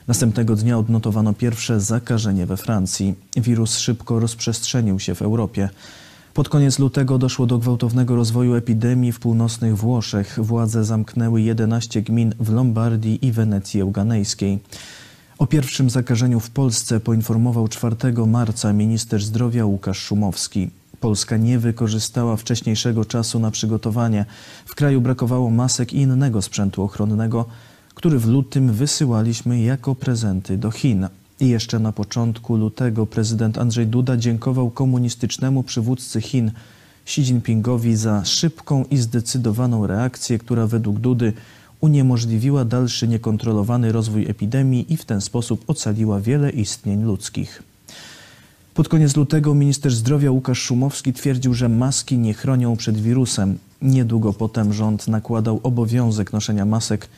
[0.08, 3.14] Następnego dnia odnotowano pierwsze zakażenie we Francji.
[3.36, 5.68] Wirus szybko rozprzestrzenił się w Europie.
[6.34, 10.38] Pod koniec lutego doszło do gwałtownego rozwoju epidemii w północnych Włoszech.
[10.42, 14.58] Władze zamknęły 11 gmin w Lombardii i Wenecji Euganejskiej.
[15.38, 20.70] O pierwszym zakażeniu w Polsce poinformował 4 marca minister zdrowia Łukasz Szumowski.
[21.00, 24.24] Polska nie wykorzystała wcześniejszego czasu na przygotowanie.
[24.66, 27.44] W kraju brakowało masek i innego sprzętu ochronnego,
[27.94, 31.08] który w lutym wysyłaliśmy jako prezenty do Chin.
[31.40, 36.50] I jeszcze na początku lutego prezydent Andrzej Duda dziękował komunistycznemu przywódcy Chin
[37.04, 41.32] Xi Jinpingowi za szybką i zdecydowaną reakcję, która według Dudy
[41.80, 47.62] uniemożliwiła dalszy niekontrolowany rozwój epidemii i w ten sposób ocaliła wiele istnień ludzkich.
[48.74, 53.58] Pod koniec lutego minister zdrowia Łukasz Szumowski twierdził, że maski nie chronią przed wirusem.
[53.82, 57.08] Niedługo potem rząd nakładał obowiązek noszenia masek,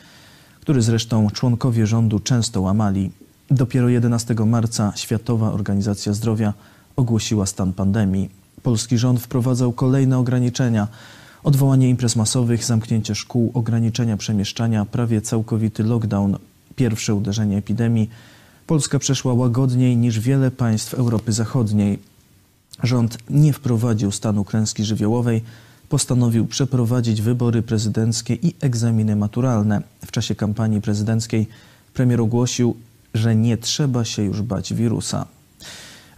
[0.61, 3.11] który zresztą członkowie rządu często łamali.
[3.51, 6.53] Dopiero 11 marca Światowa Organizacja Zdrowia
[6.95, 8.29] ogłosiła stan pandemii.
[8.63, 10.87] Polski rząd wprowadzał kolejne ograniczenia.
[11.43, 16.37] Odwołanie imprez masowych, zamknięcie szkół, ograniczenia przemieszczania, prawie całkowity lockdown,
[16.75, 18.09] pierwsze uderzenie epidemii.
[18.67, 21.99] Polska przeszła łagodniej niż wiele państw Europy Zachodniej.
[22.83, 25.41] Rząd nie wprowadził stanu klęski żywiołowej,
[25.89, 29.81] postanowił przeprowadzić wybory prezydenckie i egzaminy maturalne.
[30.05, 31.47] W czasie kampanii prezydenckiej
[31.93, 32.75] premier ogłosił,
[33.13, 35.25] że nie trzeba się już bać wirusa.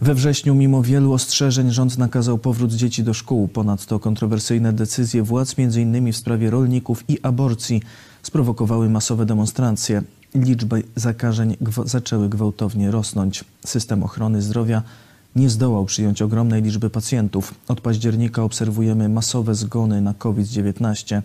[0.00, 3.48] We wrześniu, mimo wielu ostrzeżeń, rząd nakazał powrót dzieci do szkół.
[3.48, 6.12] Ponadto kontrowersyjne decyzje władz, m.in.
[6.12, 7.82] w sprawie rolników i aborcji,
[8.22, 10.02] sprowokowały masowe demonstracje.
[10.34, 13.44] Liczby zakażeń zaczęły gwałtownie rosnąć.
[13.64, 14.82] System ochrony zdrowia
[15.36, 17.54] nie zdołał przyjąć ogromnej liczby pacjentów.
[17.68, 21.22] Od października obserwujemy masowe zgony na COVID-19.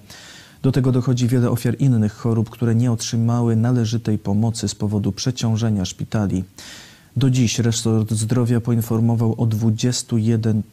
[0.62, 5.86] Do tego dochodzi wiele ofiar innych chorób, które nie otrzymały należytej pomocy z powodu przeciążenia
[5.86, 6.44] szpitali.
[7.18, 10.64] Do dziś resort zdrowia poinformował o 21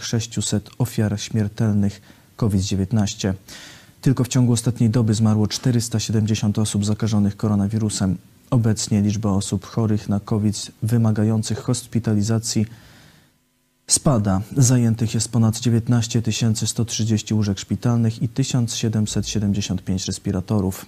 [0.00, 2.00] 600 ofiar śmiertelnych
[2.36, 3.32] COVID-19.
[4.00, 8.16] Tylko w ciągu ostatniej doby zmarło 470 osób zakażonych koronawirusem.
[8.50, 12.66] Obecnie liczba osób chorych na COVID wymagających hospitalizacji
[13.88, 14.42] spada.
[14.56, 16.22] Zajętych jest ponad 19
[16.66, 20.86] 130 łóżek szpitalnych i 1775 respiratorów.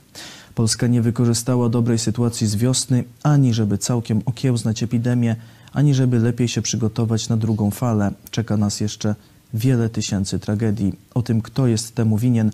[0.55, 5.37] Polska nie wykorzystała dobrej sytuacji z wiosny, ani żeby całkiem okiełznać epidemię,
[5.73, 8.13] ani żeby lepiej się przygotować na drugą falę.
[8.31, 9.15] Czeka nas jeszcze
[9.55, 10.93] wiele tysięcy tragedii.
[11.15, 12.51] O tym, kto jest temu winien,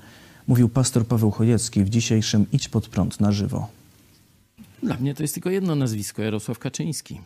[0.46, 3.68] mówił pastor Paweł Chojecki w dzisiejszym Idź pod prąd na żywo.
[4.82, 7.20] Dla mnie to jest tylko jedno nazwisko Jarosław Kaczyński.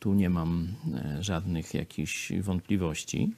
[0.00, 3.30] Tu nie mam e, żadnych jakichś wątpliwości,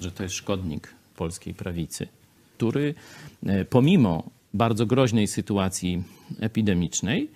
[0.00, 2.08] że to jest szkodnik polskiej prawicy,
[2.56, 2.94] który
[3.46, 6.04] e, pomimo bardzo groźnej sytuacji
[6.40, 7.28] epidemicznej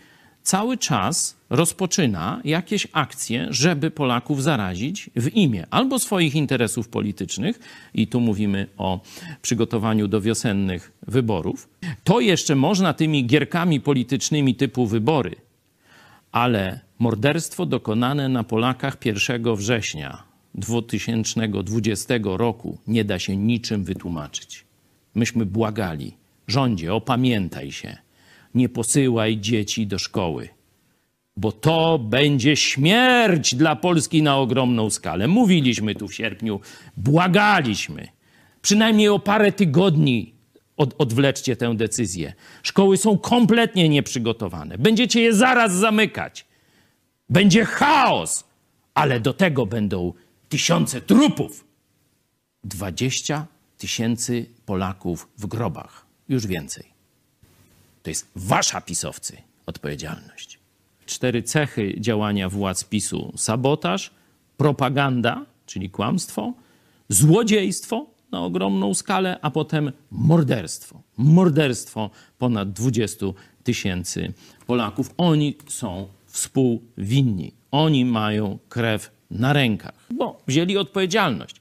[0.42, 7.60] cały czas rozpoczyna jakieś akcje, żeby Polaków zarazić w imię albo swoich interesów politycznych,
[7.94, 9.00] i tu mówimy o
[9.42, 11.68] przygotowaniu do wiosennych wyborów.
[12.04, 15.36] To jeszcze można tymi gierkami politycznymi typu wybory,
[16.32, 20.22] ale morderstwo dokonane na Polakach 1 września
[20.54, 24.64] 2020 roku nie da się niczym wytłumaczyć.
[25.14, 26.16] Myśmy błagali,
[26.48, 27.96] rządzie, opamiętaj się
[28.54, 30.48] nie posyłaj dzieci do szkoły,
[31.36, 35.28] bo to będzie śmierć dla Polski na ogromną skalę.
[35.28, 36.60] Mówiliśmy tu w sierpniu,
[36.96, 38.08] błagaliśmy.
[38.62, 40.34] Przynajmniej o parę tygodni
[40.76, 42.32] od, odwleczcie tę decyzję.
[42.62, 44.78] Szkoły są kompletnie nieprzygotowane.
[44.78, 46.49] Będziecie je zaraz zamykać.
[47.30, 48.44] Będzie chaos,
[48.94, 50.12] ale do tego będą
[50.48, 51.64] tysiące trupów.
[52.64, 53.46] 20
[53.78, 56.84] tysięcy Polaków w grobach, już więcej.
[58.02, 60.58] To jest wasza pisowcy odpowiedzialność.
[61.06, 64.10] Cztery cechy działania władz PiSu: sabotaż,
[64.56, 66.52] propaganda, czyli kłamstwo,
[67.08, 71.02] złodziejstwo na ogromną skalę, a potem morderstwo.
[71.16, 73.26] Morderstwo ponad 20
[73.64, 74.32] tysięcy
[74.66, 75.14] Polaków.
[75.16, 77.52] Oni są współwinni.
[77.70, 81.60] Oni mają krew na rękach, bo wzięli odpowiedzialność.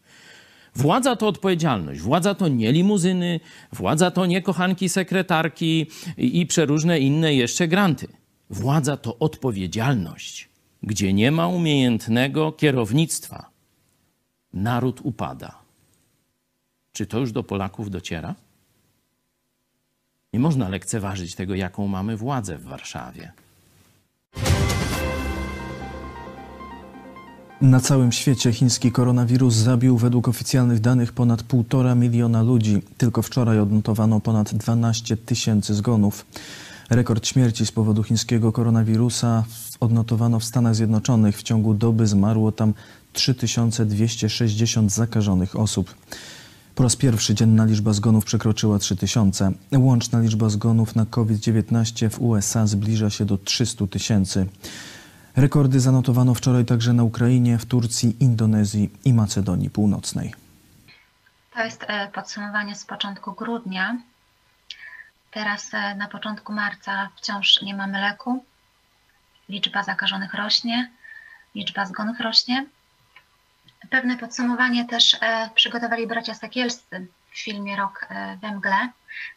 [0.75, 2.01] Władza to odpowiedzialność.
[2.01, 3.39] Władza to nie limuzyny,
[3.73, 8.07] władza to nie kochanki sekretarki i, przeróżne inne jeszcze granty.
[8.49, 10.49] Władza to odpowiedzialność.
[10.83, 13.49] Gdzie nie ma umiejętnego kierownictwa,
[14.53, 15.59] naród upada.
[16.91, 18.35] Czy to już do Polaków dociera?
[20.33, 23.31] Nie można lekceważyć tego, jaką mamy władzę w Warszawie.
[27.61, 32.81] Na całym świecie chiński koronawirus zabił według oficjalnych danych ponad 1,5 miliona ludzi.
[32.97, 36.25] Tylko wczoraj odnotowano ponad 12 tysięcy zgonów.
[36.89, 39.43] Rekord śmierci z powodu chińskiego koronawirusa
[39.79, 41.37] odnotowano w Stanach Zjednoczonych.
[41.37, 42.73] W ciągu doby zmarło tam
[43.13, 45.95] 3260 zakażonych osób.
[46.79, 49.51] Po raz pierwszy dzienna liczba zgonów przekroczyła 3000.
[49.77, 54.47] Łączna liczba zgonów na COVID-19 w USA zbliża się do 300 tysięcy.
[55.35, 60.33] Rekordy zanotowano wczoraj także na Ukrainie, w Turcji, Indonezji i Macedonii Północnej.
[61.53, 63.97] To jest e, podsumowanie z początku grudnia.
[65.31, 68.43] Teraz e, na początku marca wciąż nie mamy leku.
[69.49, 70.91] Liczba zakażonych rośnie,
[71.55, 72.65] liczba zgonów rośnie.
[73.89, 78.07] Pewne podsumowanie też e, przygotowali bracia Sekielscy w filmie Rok
[78.41, 78.89] we mgle.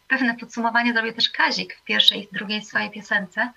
[0.09, 3.53] Pewne podsumowanie zrobił też Kazik w pierwszej i drugiej swojej piosence,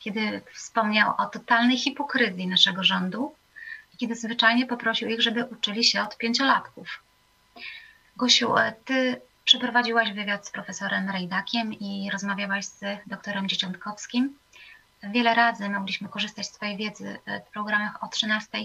[0.00, 3.34] kiedy wspomniał o totalnej hipokryzji naszego rządu
[4.00, 7.02] kiedy zwyczajnie poprosił ich, żeby uczyli się od pięciolatków.
[8.16, 14.38] Gosiu, e, ty przeprowadziłaś wywiad z profesorem Rejdakiem i rozmawiałaś z doktorem Dzieciątkowskim.
[15.02, 18.58] Wiele razy mogliśmy korzystać z Twojej wiedzy w programach o 13.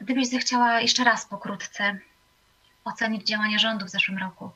[0.00, 1.98] Gdybyś zechciała jeszcze raz pokrótce
[2.84, 4.50] ocenić działania rządu w zeszłym roku.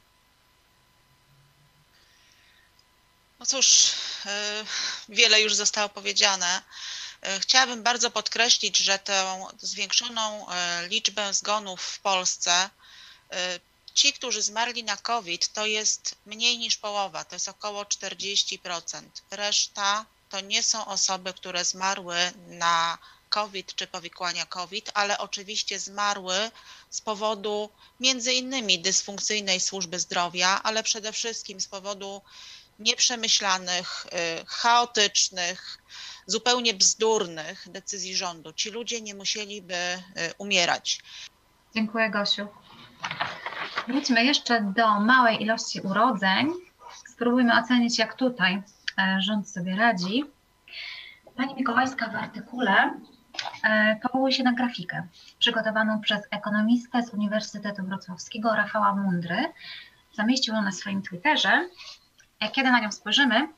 [3.38, 3.92] No cóż,
[4.26, 4.64] e,
[5.08, 6.62] wiele już zostało powiedziane.
[7.22, 12.70] E, chciałabym bardzo podkreślić, że tę zwiększoną e, liczbę zgonów w Polsce,
[13.94, 19.02] ci, którzy zmarli na COVID, to jest mniej niż połowa, to jest około 40%.
[19.30, 26.34] Reszta to nie są osoby, które zmarły na COVID czy powikłania COVID, ale oczywiście zmarły
[26.90, 32.22] z powodu między innymi dysfunkcyjnej służby zdrowia, ale przede wszystkim z powodu
[32.78, 35.78] nieprzemyślanych, y, chaotycznych,
[36.26, 38.52] zupełnie bzdurnych decyzji rządu.
[38.52, 40.00] Ci ludzie nie musieliby y,
[40.38, 41.00] umierać.
[41.74, 42.48] Dziękuję, Gosiu.
[43.88, 46.52] Wróćmy jeszcze do małej ilości urodzeń.
[47.12, 48.62] Spróbujmy ocenić, jak tutaj
[48.98, 50.24] e, rząd sobie radzi.
[51.36, 53.00] Pani Mikołajska w artykule
[54.02, 55.06] powołuje się na grafikę
[55.38, 59.52] przygotowaną przez ekonomistę z Uniwersytetu Wrocławskiego Rafała Mundry.
[60.12, 61.68] Zamieścił ją na swoim Twitterze
[62.52, 63.48] kiedy na nią spojrzymy,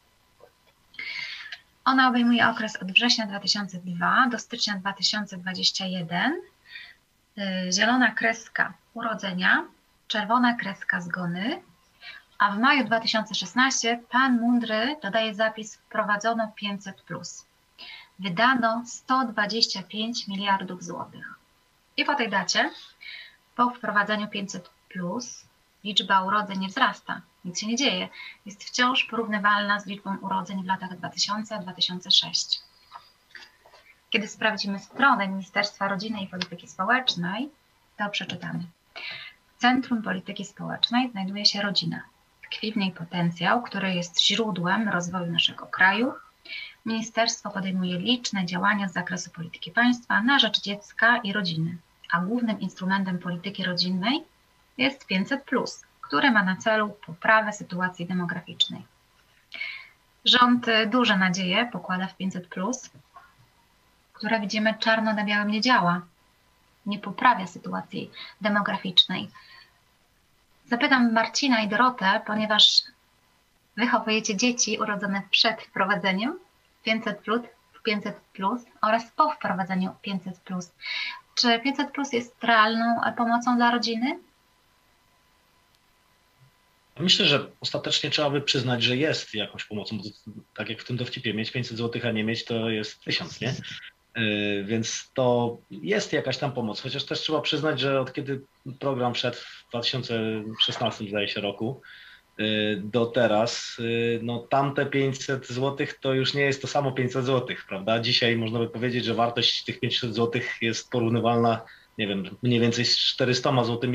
[1.85, 6.33] ona obejmuje okres od września 2002 do stycznia 2021.
[7.39, 9.65] Y, zielona kreska urodzenia,
[10.09, 11.63] czerwona kreska zgony,
[12.39, 17.03] a w maju 2016 pan Mundry dodaje zapis wprowadzono 500.
[18.21, 21.35] Wydano 125 miliardów złotych.
[21.97, 22.71] I po tej dacie,
[23.57, 24.71] po wprowadzeniu 500,
[25.85, 28.09] liczba urodzeń nie wzrasta, nic się nie dzieje.
[28.47, 32.59] Jest wciąż porównywalna z liczbą urodzeń w latach 2000-2006.
[34.11, 37.51] Kiedy sprawdzimy stronę Ministerstwa Rodziny i Polityki Społecznej,
[37.97, 38.63] to przeczytamy.
[39.57, 42.03] W centrum polityki społecznej znajduje się rodzina.
[42.43, 46.13] Tkwi w niej potencjał, który jest źródłem rozwoju naszego kraju.
[46.87, 51.77] Ministerstwo podejmuje liczne działania z zakresu polityki państwa na rzecz dziecka i rodziny,
[52.13, 54.25] a głównym instrumentem polityki rodzinnej
[54.79, 55.45] jest 500,
[56.01, 58.83] który ma na celu poprawę sytuacji demograficznej.
[60.25, 62.49] Rząd duże nadzieje pokłada w 500,
[64.13, 66.01] które widzimy czarno na białym nie działa,
[66.87, 68.11] nie poprawia sytuacji
[68.41, 69.31] demograficznej.
[70.67, 72.83] Zapytam Marcina i Dorotę, ponieważ
[73.77, 76.39] wychowujecie dzieci urodzone przed wprowadzeniem
[76.85, 77.41] 500 plus,
[77.85, 80.73] 500 plus oraz po wprowadzeniu 500 plus.
[81.35, 84.19] Czy 500 plus jest realną pomocą dla rodziny?
[86.99, 89.99] Myślę, że ostatecznie trzeba by przyznać, że jest jakąś pomocą,
[90.55, 93.55] tak jak w tym dowcipie, mieć 500 zł, a nie mieć to jest 1000, nie?
[94.19, 98.41] Y, więc to jest jakaś tam pomoc, chociaż też trzeba przyznać, że od kiedy
[98.81, 101.83] program wszedł w 2016 zdaje się roku
[102.83, 107.57] do teraz, y, no tamte 500 zł to już nie jest to samo 500 zł,
[107.69, 108.01] prawda?
[108.01, 111.63] Dzisiaj można by powiedzieć, że wartość tych 500 zł jest porównywalna,
[111.99, 113.93] nie wiem, mniej więcej z 400 zł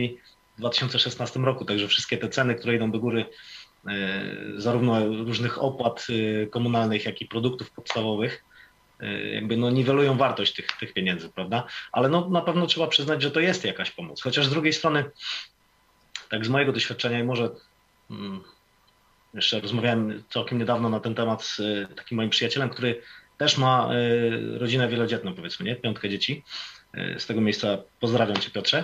[0.56, 3.26] w 2016 roku, także wszystkie te ceny, które idą do góry,
[4.58, 6.08] zarówno różnych opłat
[6.52, 8.43] komunalnych, jak i produktów podstawowych,
[9.04, 11.68] Y, jakby no niwelują wartość tych, tych pieniędzy, prawda?
[11.91, 14.22] Ale no na pewno trzeba przyznać, że to jest jakaś pomoc.
[14.22, 15.04] Chociaż z drugiej strony,
[16.30, 17.50] tak z mojego doświadczenia i może
[19.34, 23.01] jeszcze rozmawiałem całkiem niedawno na ten temat z y, takim moim przyjacielem, który
[23.38, 25.76] też ma y, rodzinę wielodzietną, powiedzmy, nie?
[25.76, 26.43] Piątkę dzieci.
[27.18, 28.84] Z tego miejsca pozdrawiam Cię, Piotrze.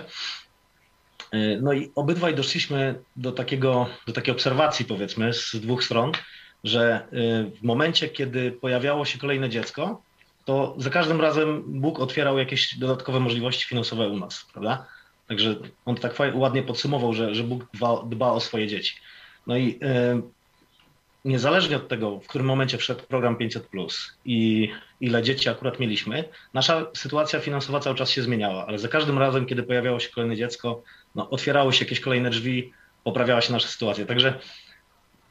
[1.62, 6.12] No i obydwaj doszliśmy do, takiego, do takiej obserwacji, powiedzmy, z dwóch stron,
[6.64, 7.06] że
[7.60, 10.02] w momencie, kiedy pojawiało się kolejne dziecko,
[10.44, 14.86] to za każdym razem Bóg otwierał jakieś dodatkowe możliwości finansowe u nas, prawda?
[15.32, 18.94] Także on tak ładnie podsumował, że, że Bóg dba, dba o swoje dzieci.
[19.46, 20.22] No i y,
[21.24, 23.68] niezależnie od tego, w którym momencie wszedł program 500
[24.24, 24.70] i
[25.00, 26.24] ile dzieci akurat mieliśmy,
[26.54, 30.36] nasza sytuacja finansowa cały czas się zmieniała, ale za każdym razem, kiedy pojawiało się kolejne
[30.36, 30.82] dziecko,
[31.14, 32.72] no, otwierały się jakieś kolejne drzwi,
[33.04, 34.06] poprawiała się nasza sytuacja.
[34.06, 34.38] Także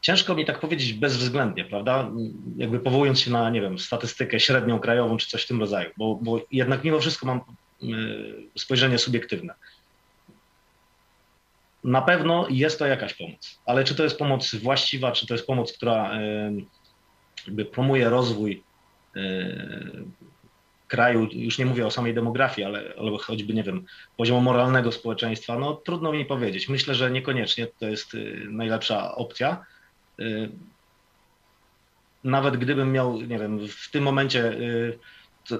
[0.02, 2.12] ciężko mi tak powiedzieć bezwzględnie, prawda?
[2.58, 6.20] Jakby powołując się na, nie wiem, statystykę średnią krajową czy coś w tym rodzaju, bo,
[6.22, 7.42] bo jednak mimo wszystko mam
[7.84, 9.54] y, spojrzenie subiektywne.
[11.84, 15.48] Na pewno jest to jakaś pomoc, ale czy to jest pomoc właściwa, czy to jest
[15.48, 16.66] pomoc, która y,
[17.48, 18.64] jakby promuje rozwój
[19.16, 19.22] y,
[20.88, 23.86] kraju, już nie mówię o samej demografii, ale, ale choćby, nie wiem,
[24.18, 26.70] poziomu moralnego społeczeństwa, no trudno mi powiedzieć.
[26.70, 28.18] Myślę, że niekoniecznie to jest
[28.50, 29.66] najlepsza opcja,
[32.24, 34.56] nawet gdybym miał, nie wiem, w tym momencie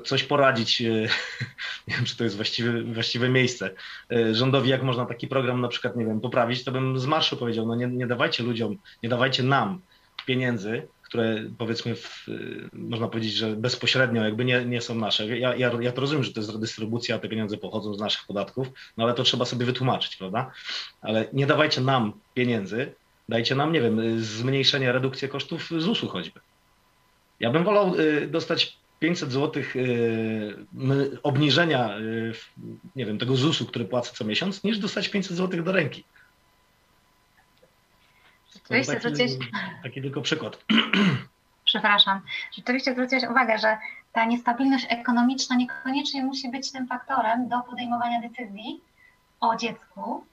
[0.06, 1.10] coś poradzić, y,
[1.88, 3.70] nie wiem, czy to jest właściwe, właściwe miejsce,
[4.32, 7.68] rządowi, jak można taki program na przykład, nie wiem, poprawić, to bym z marszu powiedział,
[7.68, 9.82] no nie, nie dawajcie ludziom, nie dawajcie nam
[10.26, 12.26] pieniędzy, które powiedzmy, w,
[12.74, 15.38] można powiedzieć, że bezpośrednio jakby nie, nie są nasze.
[15.38, 18.68] Ja, ja, ja to rozumiem, że to jest redystrybucja, te pieniądze pochodzą z naszych podatków,
[18.98, 20.52] no ale to trzeba sobie wytłumaczyć, prawda?
[21.02, 22.94] Ale nie dawajcie nam pieniędzy,
[23.32, 26.40] Dajcie nam, nie wiem, zmniejszenie, redukcję kosztów ZUS-u choćby.
[27.40, 27.94] Ja bym wolał
[28.28, 32.34] dostać 500 zł y, obniżenia, y,
[32.96, 36.04] nie wiem, tego ZUS-u, który płacę co miesiąc, niż dostać 500 zł do ręki.
[38.54, 39.40] Rzeczywiście taki,
[39.84, 40.66] taki tylko przykład.
[41.66, 42.22] Przepraszam.
[42.56, 43.78] Rzeczywiście zwróciłeś uwagę, że
[44.14, 48.82] ta niestabilność ekonomiczna niekoniecznie musi być tym faktorem do podejmowania decyzji
[49.40, 50.26] o dziecku,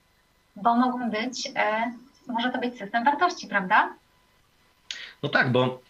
[0.56, 1.92] bo mogą być e,
[2.26, 3.94] może to być system wartości, prawda?
[5.22, 5.80] No tak, bo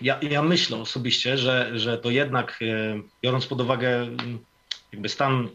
[0.00, 4.38] ja, ja myślę osobiście, że, że to jednak, e, biorąc pod uwagę mm,
[4.92, 5.48] jakby stan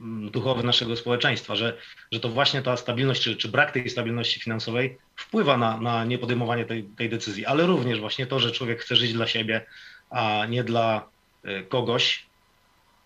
[0.00, 1.76] mm, duchowy naszego społeczeństwa, że,
[2.12, 6.64] że to właśnie ta stabilność, czy, czy brak tej stabilności finansowej wpływa na, na niepodejmowanie
[6.64, 9.66] tej, tej decyzji, ale również właśnie to, że człowiek chce żyć dla siebie,
[10.10, 11.08] a nie dla
[11.44, 12.28] e, kogoś,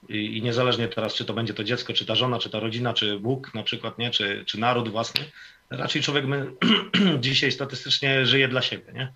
[0.09, 2.95] i, i niezależnie teraz, czy to będzie to dziecko, czy ta żona, czy ta rodzina,
[2.95, 4.11] czy Bóg na przykład, nie?
[4.11, 5.21] Czy, czy naród własny,
[5.71, 6.53] raczej człowiek my,
[7.21, 9.13] dzisiaj statystycznie żyje dla siebie, nie?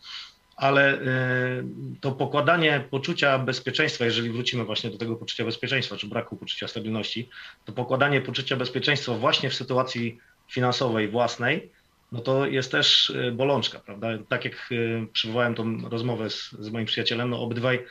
[0.57, 1.65] Ale y,
[2.01, 7.29] to pokładanie poczucia bezpieczeństwa, jeżeli wrócimy właśnie do tego poczucia bezpieczeństwa, czy braku poczucia stabilności,
[7.65, 11.71] to pokładanie poczucia bezpieczeństwa właśnie w sytuacji finansowej własnej,
[12.13, 14.09] no to jest też y, bolączka, prawda?
[14.29, 17.85] Tak jak y, przywołałem tą rozmowę z, z moim przyjacielem, no obydwaj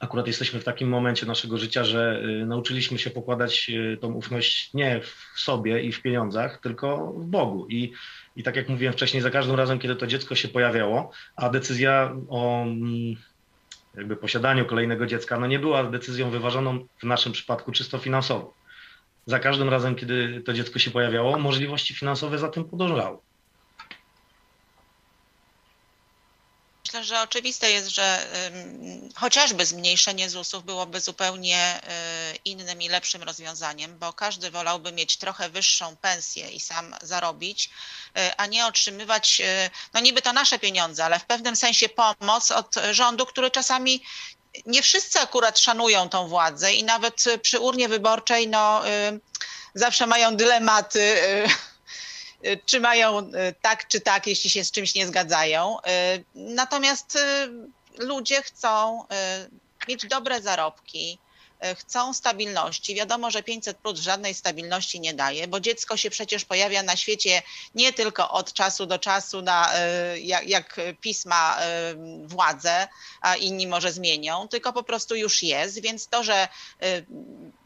[0.00, 5.40] akurat jesteśmy w takim momencie naszego życia, że nauczyliśmy się pokładać tą ufność nie w
[5.40, 7.66] sobie i w pieniądzach, tylko w Bogu.
[7.68, 7.92] I,
[8.36, 12.16] i tak jak mówiłem wcześniej, za każdym razem, kiedy to dziecko się pojawiało, a decyzja
[12.28, 13.16] o mm,
[13.94, 18.54] jakby posiadaniu kolejnego dziecka, no nie była decyzją wyważoną w naszym przypadku czysto finansowo.
[19.26, 23.18] Za każdym razem, kiedy to dziecko się pojawiało, możliwości finansowe za tym podążały.
[26.92, 28.26] Myślę, że oczywiste jest, że
[29.14, 31.80] chociażby zmniejszenie ZUS-ów byłoby zupełnie
[32.34, 37.70] y, innym i lepszym rozwiązaniem, bo każdy wolałby mieć trochę wyższą pensję i sam zarobić,
[38.18, 42.50] y, a nie otrzymywać, y, no niby to nasze pieniądze, ale w pewnym sensie pomoc
[42.50, 44.02] od rządu, który czasami
[44.66, 48.82] nie wszyscy akurat szanują tą władzę i nawet przy urnie wyborczej no,
[49.74, 51.16] zawsze mają dylematy
[52.66, 55.78] czy mają y, tak czy tak, jeśli się z czymś nie zgadzają.
[55.78, 57.18] Y, natomiast
[57.98, 59.04] ludzie chcą
[59.88, 61.18] mieć dobre zarobki,
[61.78, 62.94] chcą stabilności.
[62.94, 67.42] Wiadomo, że 500 plus żadnej stabilności nie daje, bo dziecko się przecież pojawia na świecie
[67.74, 69.72] nie tylko od czasu do czasu, na,
[70.22, 71.58] jak, jak pisma
[72.24, 72.88] władzę,
[73.20, 76.48] a inni może zmienią, tylko po prostu już jest, więc to, że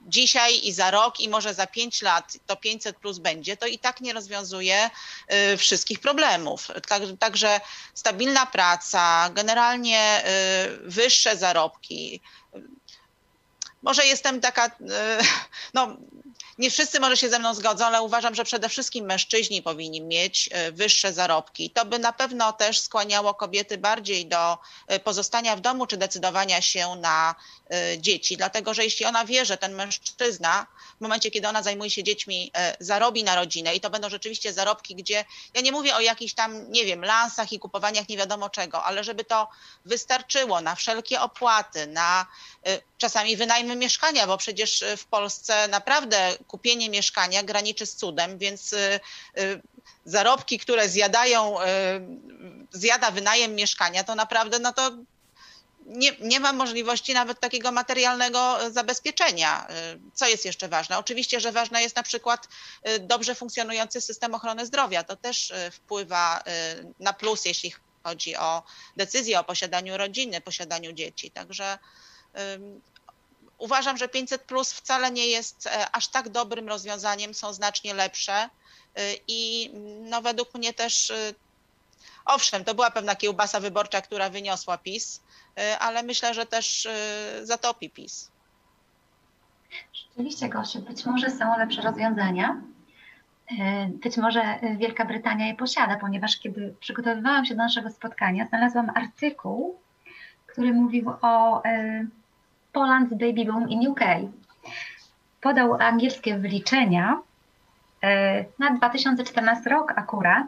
[0.06, 3.78] dzisiaj i za rok i może za pięć lat to 500 plus będzie, to i
[3.78, 4.90] tak nie rozwiązuje
[5.52, 6.68] y, wszystkich problemów.
[7.18, 7.60] Także
[7.94, 12.20] stabilna praca, generalnie y, wyższe zarobki.
[13.82, 14.70] Może jestem taka, y,
[15.74, 15.96] no
[16.58, 20.50] nie wszyscy może się ze mną zgodzą, ale uważam, że przede wszystkim mężczyźni powinni mieć
[20.72, 21.70] wyższe zarobki.
[21.70, 24.58] To by na pewno też skłaniało kobiety bardziej do
[25.04, 27.34] pozostania w domu czy decydowania się na
[27.98, 30.66] dzieci, dlatego że jeśli ona wie, że ten mężczyzna
[30.98, 34.52] w momencie, kiedy ona zajmuje się dziećmi, y, zarobi na rodzinę i to będą rzeczywiście
[34.52, 38.50] zarobki, gdzie ja nie mówię o jakichś tam, nie wiem, lansach i kupowaniach nie wiadomo
[38.50, 39.48] czego, ale żeby to
[39.84, 42.26] wystarczyło na wszelkie opłaty, na
[42.68, 48.74] y, czasami wynajmy mieszkania, bo przecież w Polsce naprawdę kupienie mieszkania graniczy z cudem, więc
[50.04, 51.56] zarobki, które zjadają,
[52.72, 54.90] zjada wynajem mieszkania, to naprawdę no to
[55.86, 59.66] nie, nie ma możliwości nawet takiego materialnego e, zabezpieczenia.
[59.68, 60.98] E, co jest jeszcze ważne?
[60.98, 62.48] Oczywiście, że ważne jest na przykład
[62.82, 65.04] e, dobrze funkcjonujący system ochrony zdrowia.
[65.04, 66.42] To też wpływa
[67.00, 67.72] na plus, jeśli
[68.04, 68.62] chodzi o
[68.96, 71.30] decyzję o posiadaniu rodziny, posiadaniu dzieci.
[71.30, 71.78] Także
[73.58, 78.48] uważam, że 500 plus wcale nie jest aż tak dobrym rozwiązaniem, są znacznie lepsze
[79.28, 79.70] i
[80.00, 81.12] no, według mnie też
[82.26, 85.20] Owszem, to była pewna kiełbasa wyborcza, która wyniosła PiS,
[85.80, 88.30] ale myślę, że też y, zatopi PiS.
[89.92, 92.60] Rzeczywiście, Gosiu, być może są lepsze rozwiązania.
[93.52, 93.54] Y,
[94.02, 99.80] być może Wielka Brytania je posiada, ponieważ kiedy przygotowywałam się do naszego spotkania, znalazłam artykuł,
[100.46, 101.62] który mówił o
[102.74, 104.00] Poland's Baby Boom in UK.
[105.40, 107.20] Podał angielskie wyliczenia
[108.58, 110.46] na 2014 rok akurat,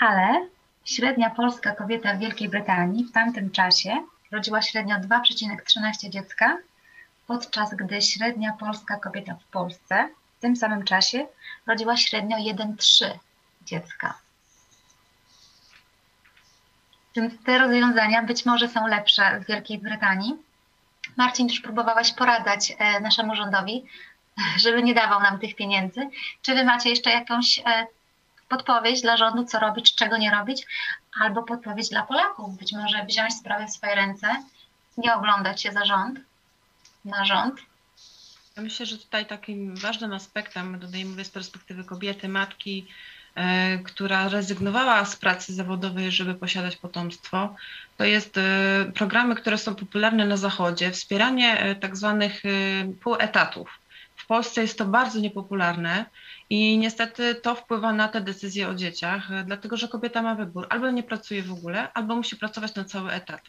[0.00, 0.46] ale
[0.84, 4.02] Średnia polska kobieta w Wielkiej Brytanii w tamtym czasie
[4.32, 6.58] rodziła średnio 2,13 dziecka,
[7.26, 10.08] podczas gdy średnia polska kobieta w Polsce
[10.38, 11.26] w tym samym czasie
[11.66, 13.10] rodziła średnio 1,3
[13.62, 14.14] dziecka.
[17.16, 20.34] Więc te rozwiązania być może są lepsze w Wielkiej Brytanii.
[21.16, 23.84] Marcin, już próbowałaś poradać e, naszemu rządowi,
[24.56, 26.08] żeby nie dawał nam tych pieniędzy.
[26.42, 27.86] Czy wy macie jeszcze jakąś e,
[28.48, 30.66] podpowiedź dla rządu, co robić, czego nie robić,
[31.20, 32.58] albo podpowiedź dla Polaków.
[32.58, 34.26] Być może wziąć sprawę w swoje ręce,
[34.96, 36.20] nie oglądać się za rząd,
[37.04, 37.60] na rząd.
[38.56, 42.86] Ja myślę, że tutaj takim ważnym aspektem, tutaj mówię z perspektywy kobiety, matki,
[43.34, 47.54] e, która rezygnowała z pracy zawodowej, żeby posiadać potomstwo,
[47.96, 52.42] to jest e, programy, które są popularne na Zachodzie, wspieranie e, tak zwanych
[53.00, 53.78] półetatów.
[54.16, 56.04] W Polsce jest to bardzo niepopularne
[56.52, 60.90] i niestety to wpływa na te decyzje o dzieciach, dlatego że kobieta ma wybór albo
[60.90, 63.40] nie pracuje w ogóle, albo musi pracować na cały etat.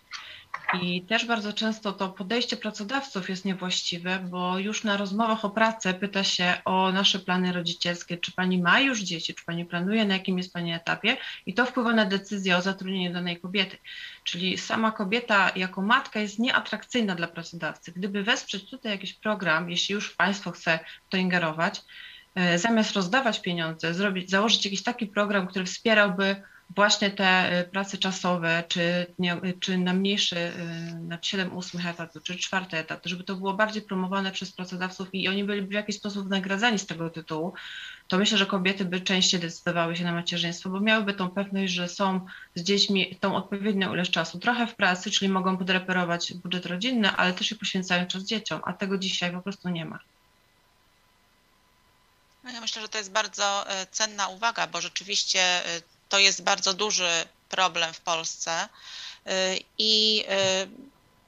[0.81, 5.93] I też bardzo często to podejście pracodawców jest niewłaściwe, bo już na rozmowach o pracę
[5.93, 10.13] pyta się o nasze plany rodzicielskie, czy pani ma już dzieci, czy pani planuje, na
[10.13, 13.77] jakim jest pani etapie, i to wpływa na decyzję o zatrudnieniu danej kobiety.
[14.23, 17.91] Czyli sama kobieta jako matka jest nieatrakcyjna dla pracodawcy.
[17.91, 20.79] Gdyby wesprzeć tutaj jakiś program, jeśli już państwo chce
[21.09, 22.12] to ingerować, E,
[22.55, 26.35] zamiast rozdawać pieniądze, zrobić, założyć jakiś taki program, który wspierałby
[26.75, 30.53] właśnie te e, prace czasowe, czy, nie, czy na mniejszy, e,
[30.99, 35.43] na 7-8 etatu, czy czwarty etat, żeby to było bardziej promowane przez pracodawców i oni
[35.43, 37.53] byliby w jakiś sposób nagradzani z tego tytułu,
[38.07, 41.87] to myślę, że kobiety by częściej decydowały się na macierzyństwo, bo miałyby tą pewność, że
[41.87, 42.25] są
[42.55, 44.39] z dziećmi tą odpowiednią ilość czasu.
[44.39, 48.73] Trochę w pracy, czyli mogą podreperować budżet rodzinny, ale też i poświęcają czas dzieciom, a
[48.73, 49.99] tego dzisiaj po prostu nie ma.
[52.43, 56.43] No ja myślę, że to jest bardzo e, cenna uwaga, bo rzeczywiście e, to jest
[56.43, 57.09] bardzo duży
[57.49, 60.25] problem w Polsce e, i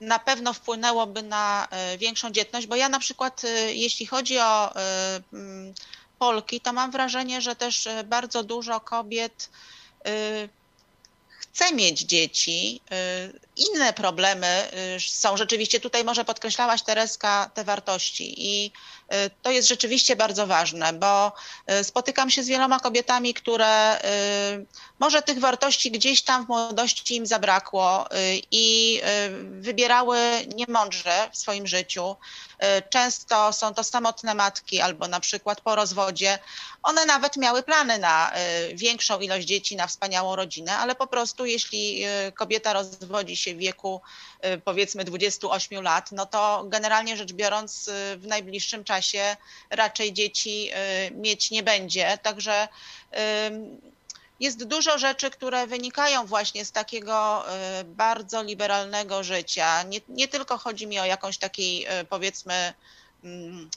[0.02, 4.74] na pewno wpłynęłoby na większą dzietność, bo ja na przykład, jeśli chodzi o
[6.20, 9.50] Polki, to mam wrażenie, że też bardzo dużo kobiet
[11.40, 12.82] chce mieć dzieci.
[13.56, 18.72] Inne problemy są rzeczywiście, tutaj może podkreślałaś Tereska te wartości i
[19.42, 21.32] to jest rzeczywiście bardzo ważne, bo
[21.72, 24.66] y, spotykam się z wieloma kobietami, które y,
[25.00, 28.06] może tych wartości gdzieś tam w młodości im zabrakło
[28.52, 29.02] i
[29.60, 30.20] wybierały
[30.56, 32.16] niemądrze w swoim życiu.
[32.90, 36.40] Często są to samotne matki albo na przykład po rozwodzie.
[36.84, 38.32] One nawet miały plany na
[38.74, 42.04] większą ilość dzieci, na wspaniałą rodzinę, ale po prostu jeśli
[42.36, 44.02] kobieta rozwodzi się w wieku
[44.66, 49.38] powiedzmy 28 lat, no to generalnie rzecz biorąc w najbliższym czasie
[49.70, 50.70] raczej dzieci
[51.08, 52.18] y, mieć nie będzie.
[52.18, 52.68] Także
[54.40, 57.46] jest dużo rzeczy, które wynikają właśnie z takiego
[57.82, 59.84] y, bardzo liberalnego życia.
[59.84, 62.74] Nie, nie tylko chodzi mi o jakąś takiej y, powiedzmy
[63.24, 63.70] mm,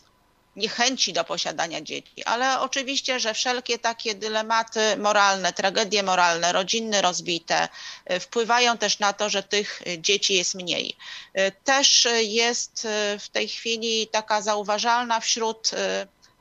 [0.59, 7.69] niechęci do posiadania dzieci, ale oczywiście, że wszelkie takie dylematy moralne, tragedie moralne, rodziny rozbite
[8.11, 10.97] y, wpływają też na to, że tych dzieci jest mniej.
[11.39, 12.89] Y, też jest
[13.19, 15.71] w tej chwili taka zauważalna wśród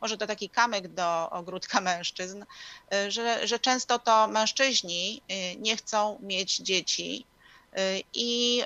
[0.01, 2.45] może to taki kamyk do ogródka mężczyzn,
[3.07, 5.21] że, że często to mężczyźni
[5.57, 7.25] nie chcą mieć dzieci
[8.13, 8.63] i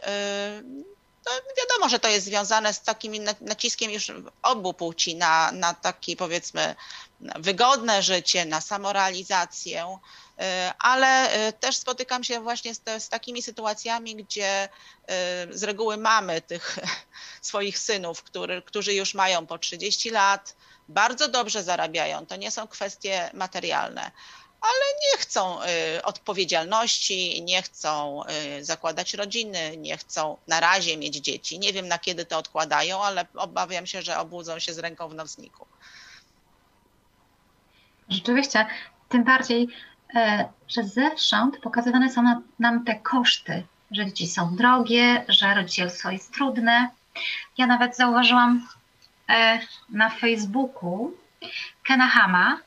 [1.25, 4.11] no wiadomo, że to jest związane z takim naciskiem już
[4.41, 6.75] obu płci na, na takie powiedzmy
[7.19, 9.97] wygodne życie, na samorealizację,
[10.39, 10.43] y,
[10.79, 15.97] ale y, też spotykam się właśnie z, te, z takimi sytuacjami, gdzie y, z reguły
[15.97, 16.79] mamy tych
[17.41, 20.55] swoich synów, który, którzy już mają po 30 lat,
[20.89, 24.11] bardzo dobrze zarabiają, to nie są kwestie materialne,
[24.61, 28.23] ale nie chcą y, odpowiedzialności, nie chcą
[28.59, 31.59] y, zakładać rodziny, nie chcą na razie mieć dzieci.
[31.59, 35.15] Nie wiem na kiedy to odkładają, ale obawiam się, że obudzą się z ręką w
[35.15, 35.65] nocniku.
[38.09, 38.65] Rzeczywiście,
[39.09, 39.67] tym bardziej,
[40.15, 46.33] e, że zewsząd pokazywane są nam te koszty, że dzieci są drogie, że rodzicielstwo jest
[46.33, 46.89] trudne.
[47.57, 48.67] Ja nawet zauważyłam
[49.29, 49.59] e,
[49.89, 51.11] na Facebooku
[51.83, 52.57] Kena Hama,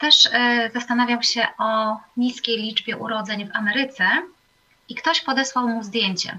[0.00, 4.08] też e, zastanawiał się o niskiej liczbie urodzeń w Ameryce
[4.88, 6.38] i ktoś podesłał mu zdjęcie.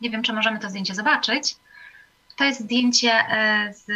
[0.00, 1.56] Nie wiem, czy możemy to zdjęcie zobaczyć.
[2.36, 3.86] To jest zdjęcie e, z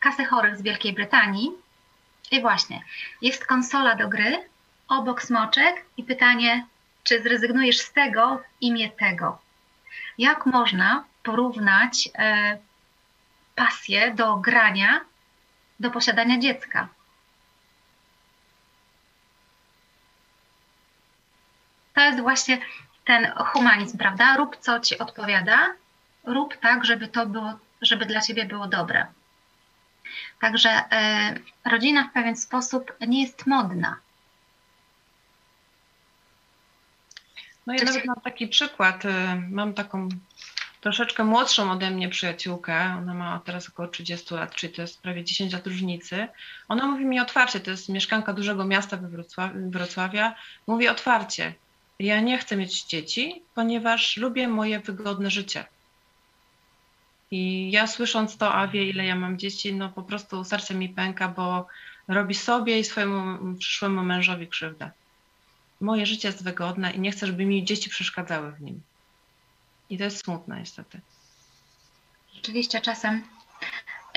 [0.00, 1.50] kasy chorych z Wielkiej Brytanii.
[2.30, 2.82] I właśnie,
[3.22, 4.48] jest konsola do gry,
[4.88, 6.66] obok smoczek i pytanie,
[7.04, 9.38] czy zrezygnujesz z tego w imię tego?
[10.18, 12.58] Jak można porównać e,
[13.54, 15.00] pasję do grania
[15.80, 16.88] do posiadania dziecka?
[21.96, 22.58] To jest właśnie
[23.04, 24.36] ten humanizm, prawda?
[24.36, 25.74] Rób co ci odpowiada,
[26.24, 29.06] rób tak, żeby to było, żeby dla ciebie było dobre.
[30.40, 33.96] Także y, rodzina w pewien sposób nie jest modna.
[37.66, 39.04] No ja nawet mam taki przykład.
[39.04, 39.08] Y,
[39.50, 40.08] mam taką
[40.80, 42.96] troszeczkę młodszą ode mnie przyjaciółkę.
[42.98, 46.28] Ona ma teraz około 30 lat, czyli to jest prawie 10 lat różnicy.
[46.68, 49.08] Ona mówi mi otwarcie, to jest mieszkanka dużego miasta we
[49.70, 50.34] Wrocławia.
[50.66, 51.54] Mówi otwarcie,
[51.98, 55.64] ja nie chcę mieć dzieci, ponieważ lubię moje wygodne życie.
[57.30, 60.88] I ja słysząc to, a wie ile ja mam dzieci, no po prostu serce mi
[60.88, 61.66] pęka, bo
[62.08, 64.90] robi sobie i swojemu przyszłemu mężowi krzywdę.
[65.80, 68.82] Moje życie jest wygodne i nie chcę, żeby mi dzieci przeszkadzały w nim.
[69.90, 71.00] I to jest smutne niestety.
[72.34, 73.22] Rzeczywiście czasem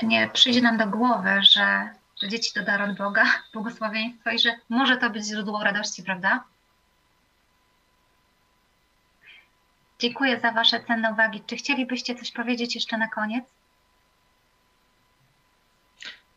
[0.02, 1.88] nie przyjdzie nam do głowy, że,
[2.22, 6.44] że dzieci to dar od Boga, błogosławieństwo i że może to być źródło radości, prawda?
[10.00, 11.40] Dziękuję za Wasze cenne uwagi.
[11.46, 13.44] Czy chcielibyście coś powiedzieć jeszcze na koniec?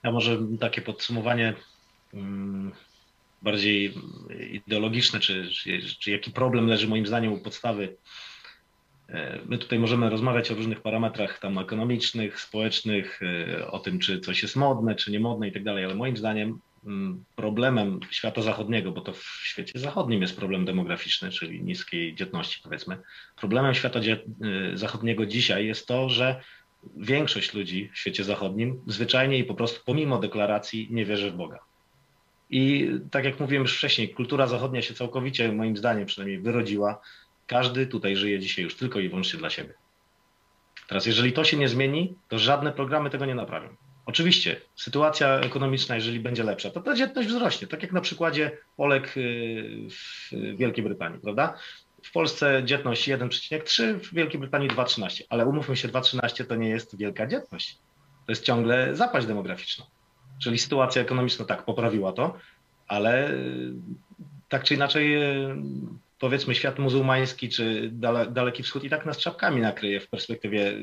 [0.03, 1.53] Ja może takie podsumowanie
[2.13, 2.71] mm,
[3.41, 3.93] bardziej
[4.51, 7.95] ideologiczne, czy, czy, czy jaki problem leży moim zdaniem u podstawy.
[9.09, 14.19] E, my tutaj możemy rozmawiać o różnych parametrach tam ekonomicznych, społecznych, e, o tym, czy
[14.19, 16.59] coś jest modne, czy niemodne i tak dalej, ale moim zdaniem
[17.35, 22.97] problemem świata zachodniego, bo to w świecie zachodnim jest problem demograficzny, czyli niskiej dzietności, powiedzmy.
[23.35, 26.41] Problemem świata y, zachodniego dzisiaj jest to, że
[26.97, 31.59] większość ludzi w świecie zachodnim zwyczajnie i po prostu pomimo deklaracji nie wierzy w Boga.
[32.49, 37.01] I tak jak mówiłem już wcześniej, kultura zachodnia się całkowicie, moim zdaniem przynajmniej, wyrodziła.
[37.47, 39.73] Każdy tutaj żyje dzisiaj już tylko i wyłącznie dla siebie.
[40.87, 43.75] Teraz, jeżeli to się nie zmieni, to żadne programy tego nie naprawią.
[44.05, 49.17] Oczywiście sytuacja ekonomiczna, jeżeli będzie lepsza, to ta dzietność wzrośnie, tak jak na przykładzie Polek
[49.17, 51.57] y, w Wielkiej Brytanii, prawda?
[52.03, 56.97] w Polsce dzietność 1,3, w Wielkiej Brytanii 2,13, ale umówmy się, 2,13 to nie jest
[56.97, 57.77] wielka dzietność.
[58.25, 59.85] To jest ciągle zapaść demograficzna.
[60.43, 62.37] Czyli sytuacja ekonomiczna tak poprawiła to,
[62.87, 63.73] ale y,
[64.49, 65.55] tak czy inaczej y,
[66.19, 70.73] powiedzmy świat muzułmański czy dale, Daleki Wschód i tak nas czapkami nakryje w perspektywie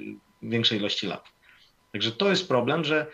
[0.42, 1.24] większej ilości lat.
[1.92, 3.06] Także to jest problem, że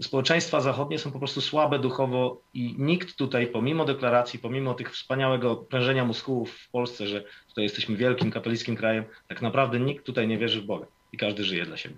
[0.00, 5.56] społeczeństwa zachodnie są po prostu słabe duchowo i nikt tutaj, pomimo deklaracji, pomimo tych wspaniałego
[5.56, 10.38] prężenia muskułów w Polsce, że tutaj jesteśmy wielkim katolickim krajem, tak naprawdę nikt tutaj nie
[10.38, 11.96] wierzy w Boga i każdy żyje dla siebie.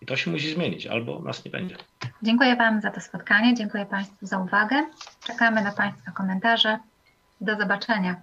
[0.00, 1.76] I to się musi zmienić, albo nas nie będzie.
[2.22, 4.86] Dziękuję Wam za to spotkanie, dziękuję Państwu za uwagę.
[5.26, 6.78] Czekamy na Państwa komentarze.
[7.40, 8.22] Do zobaczenia.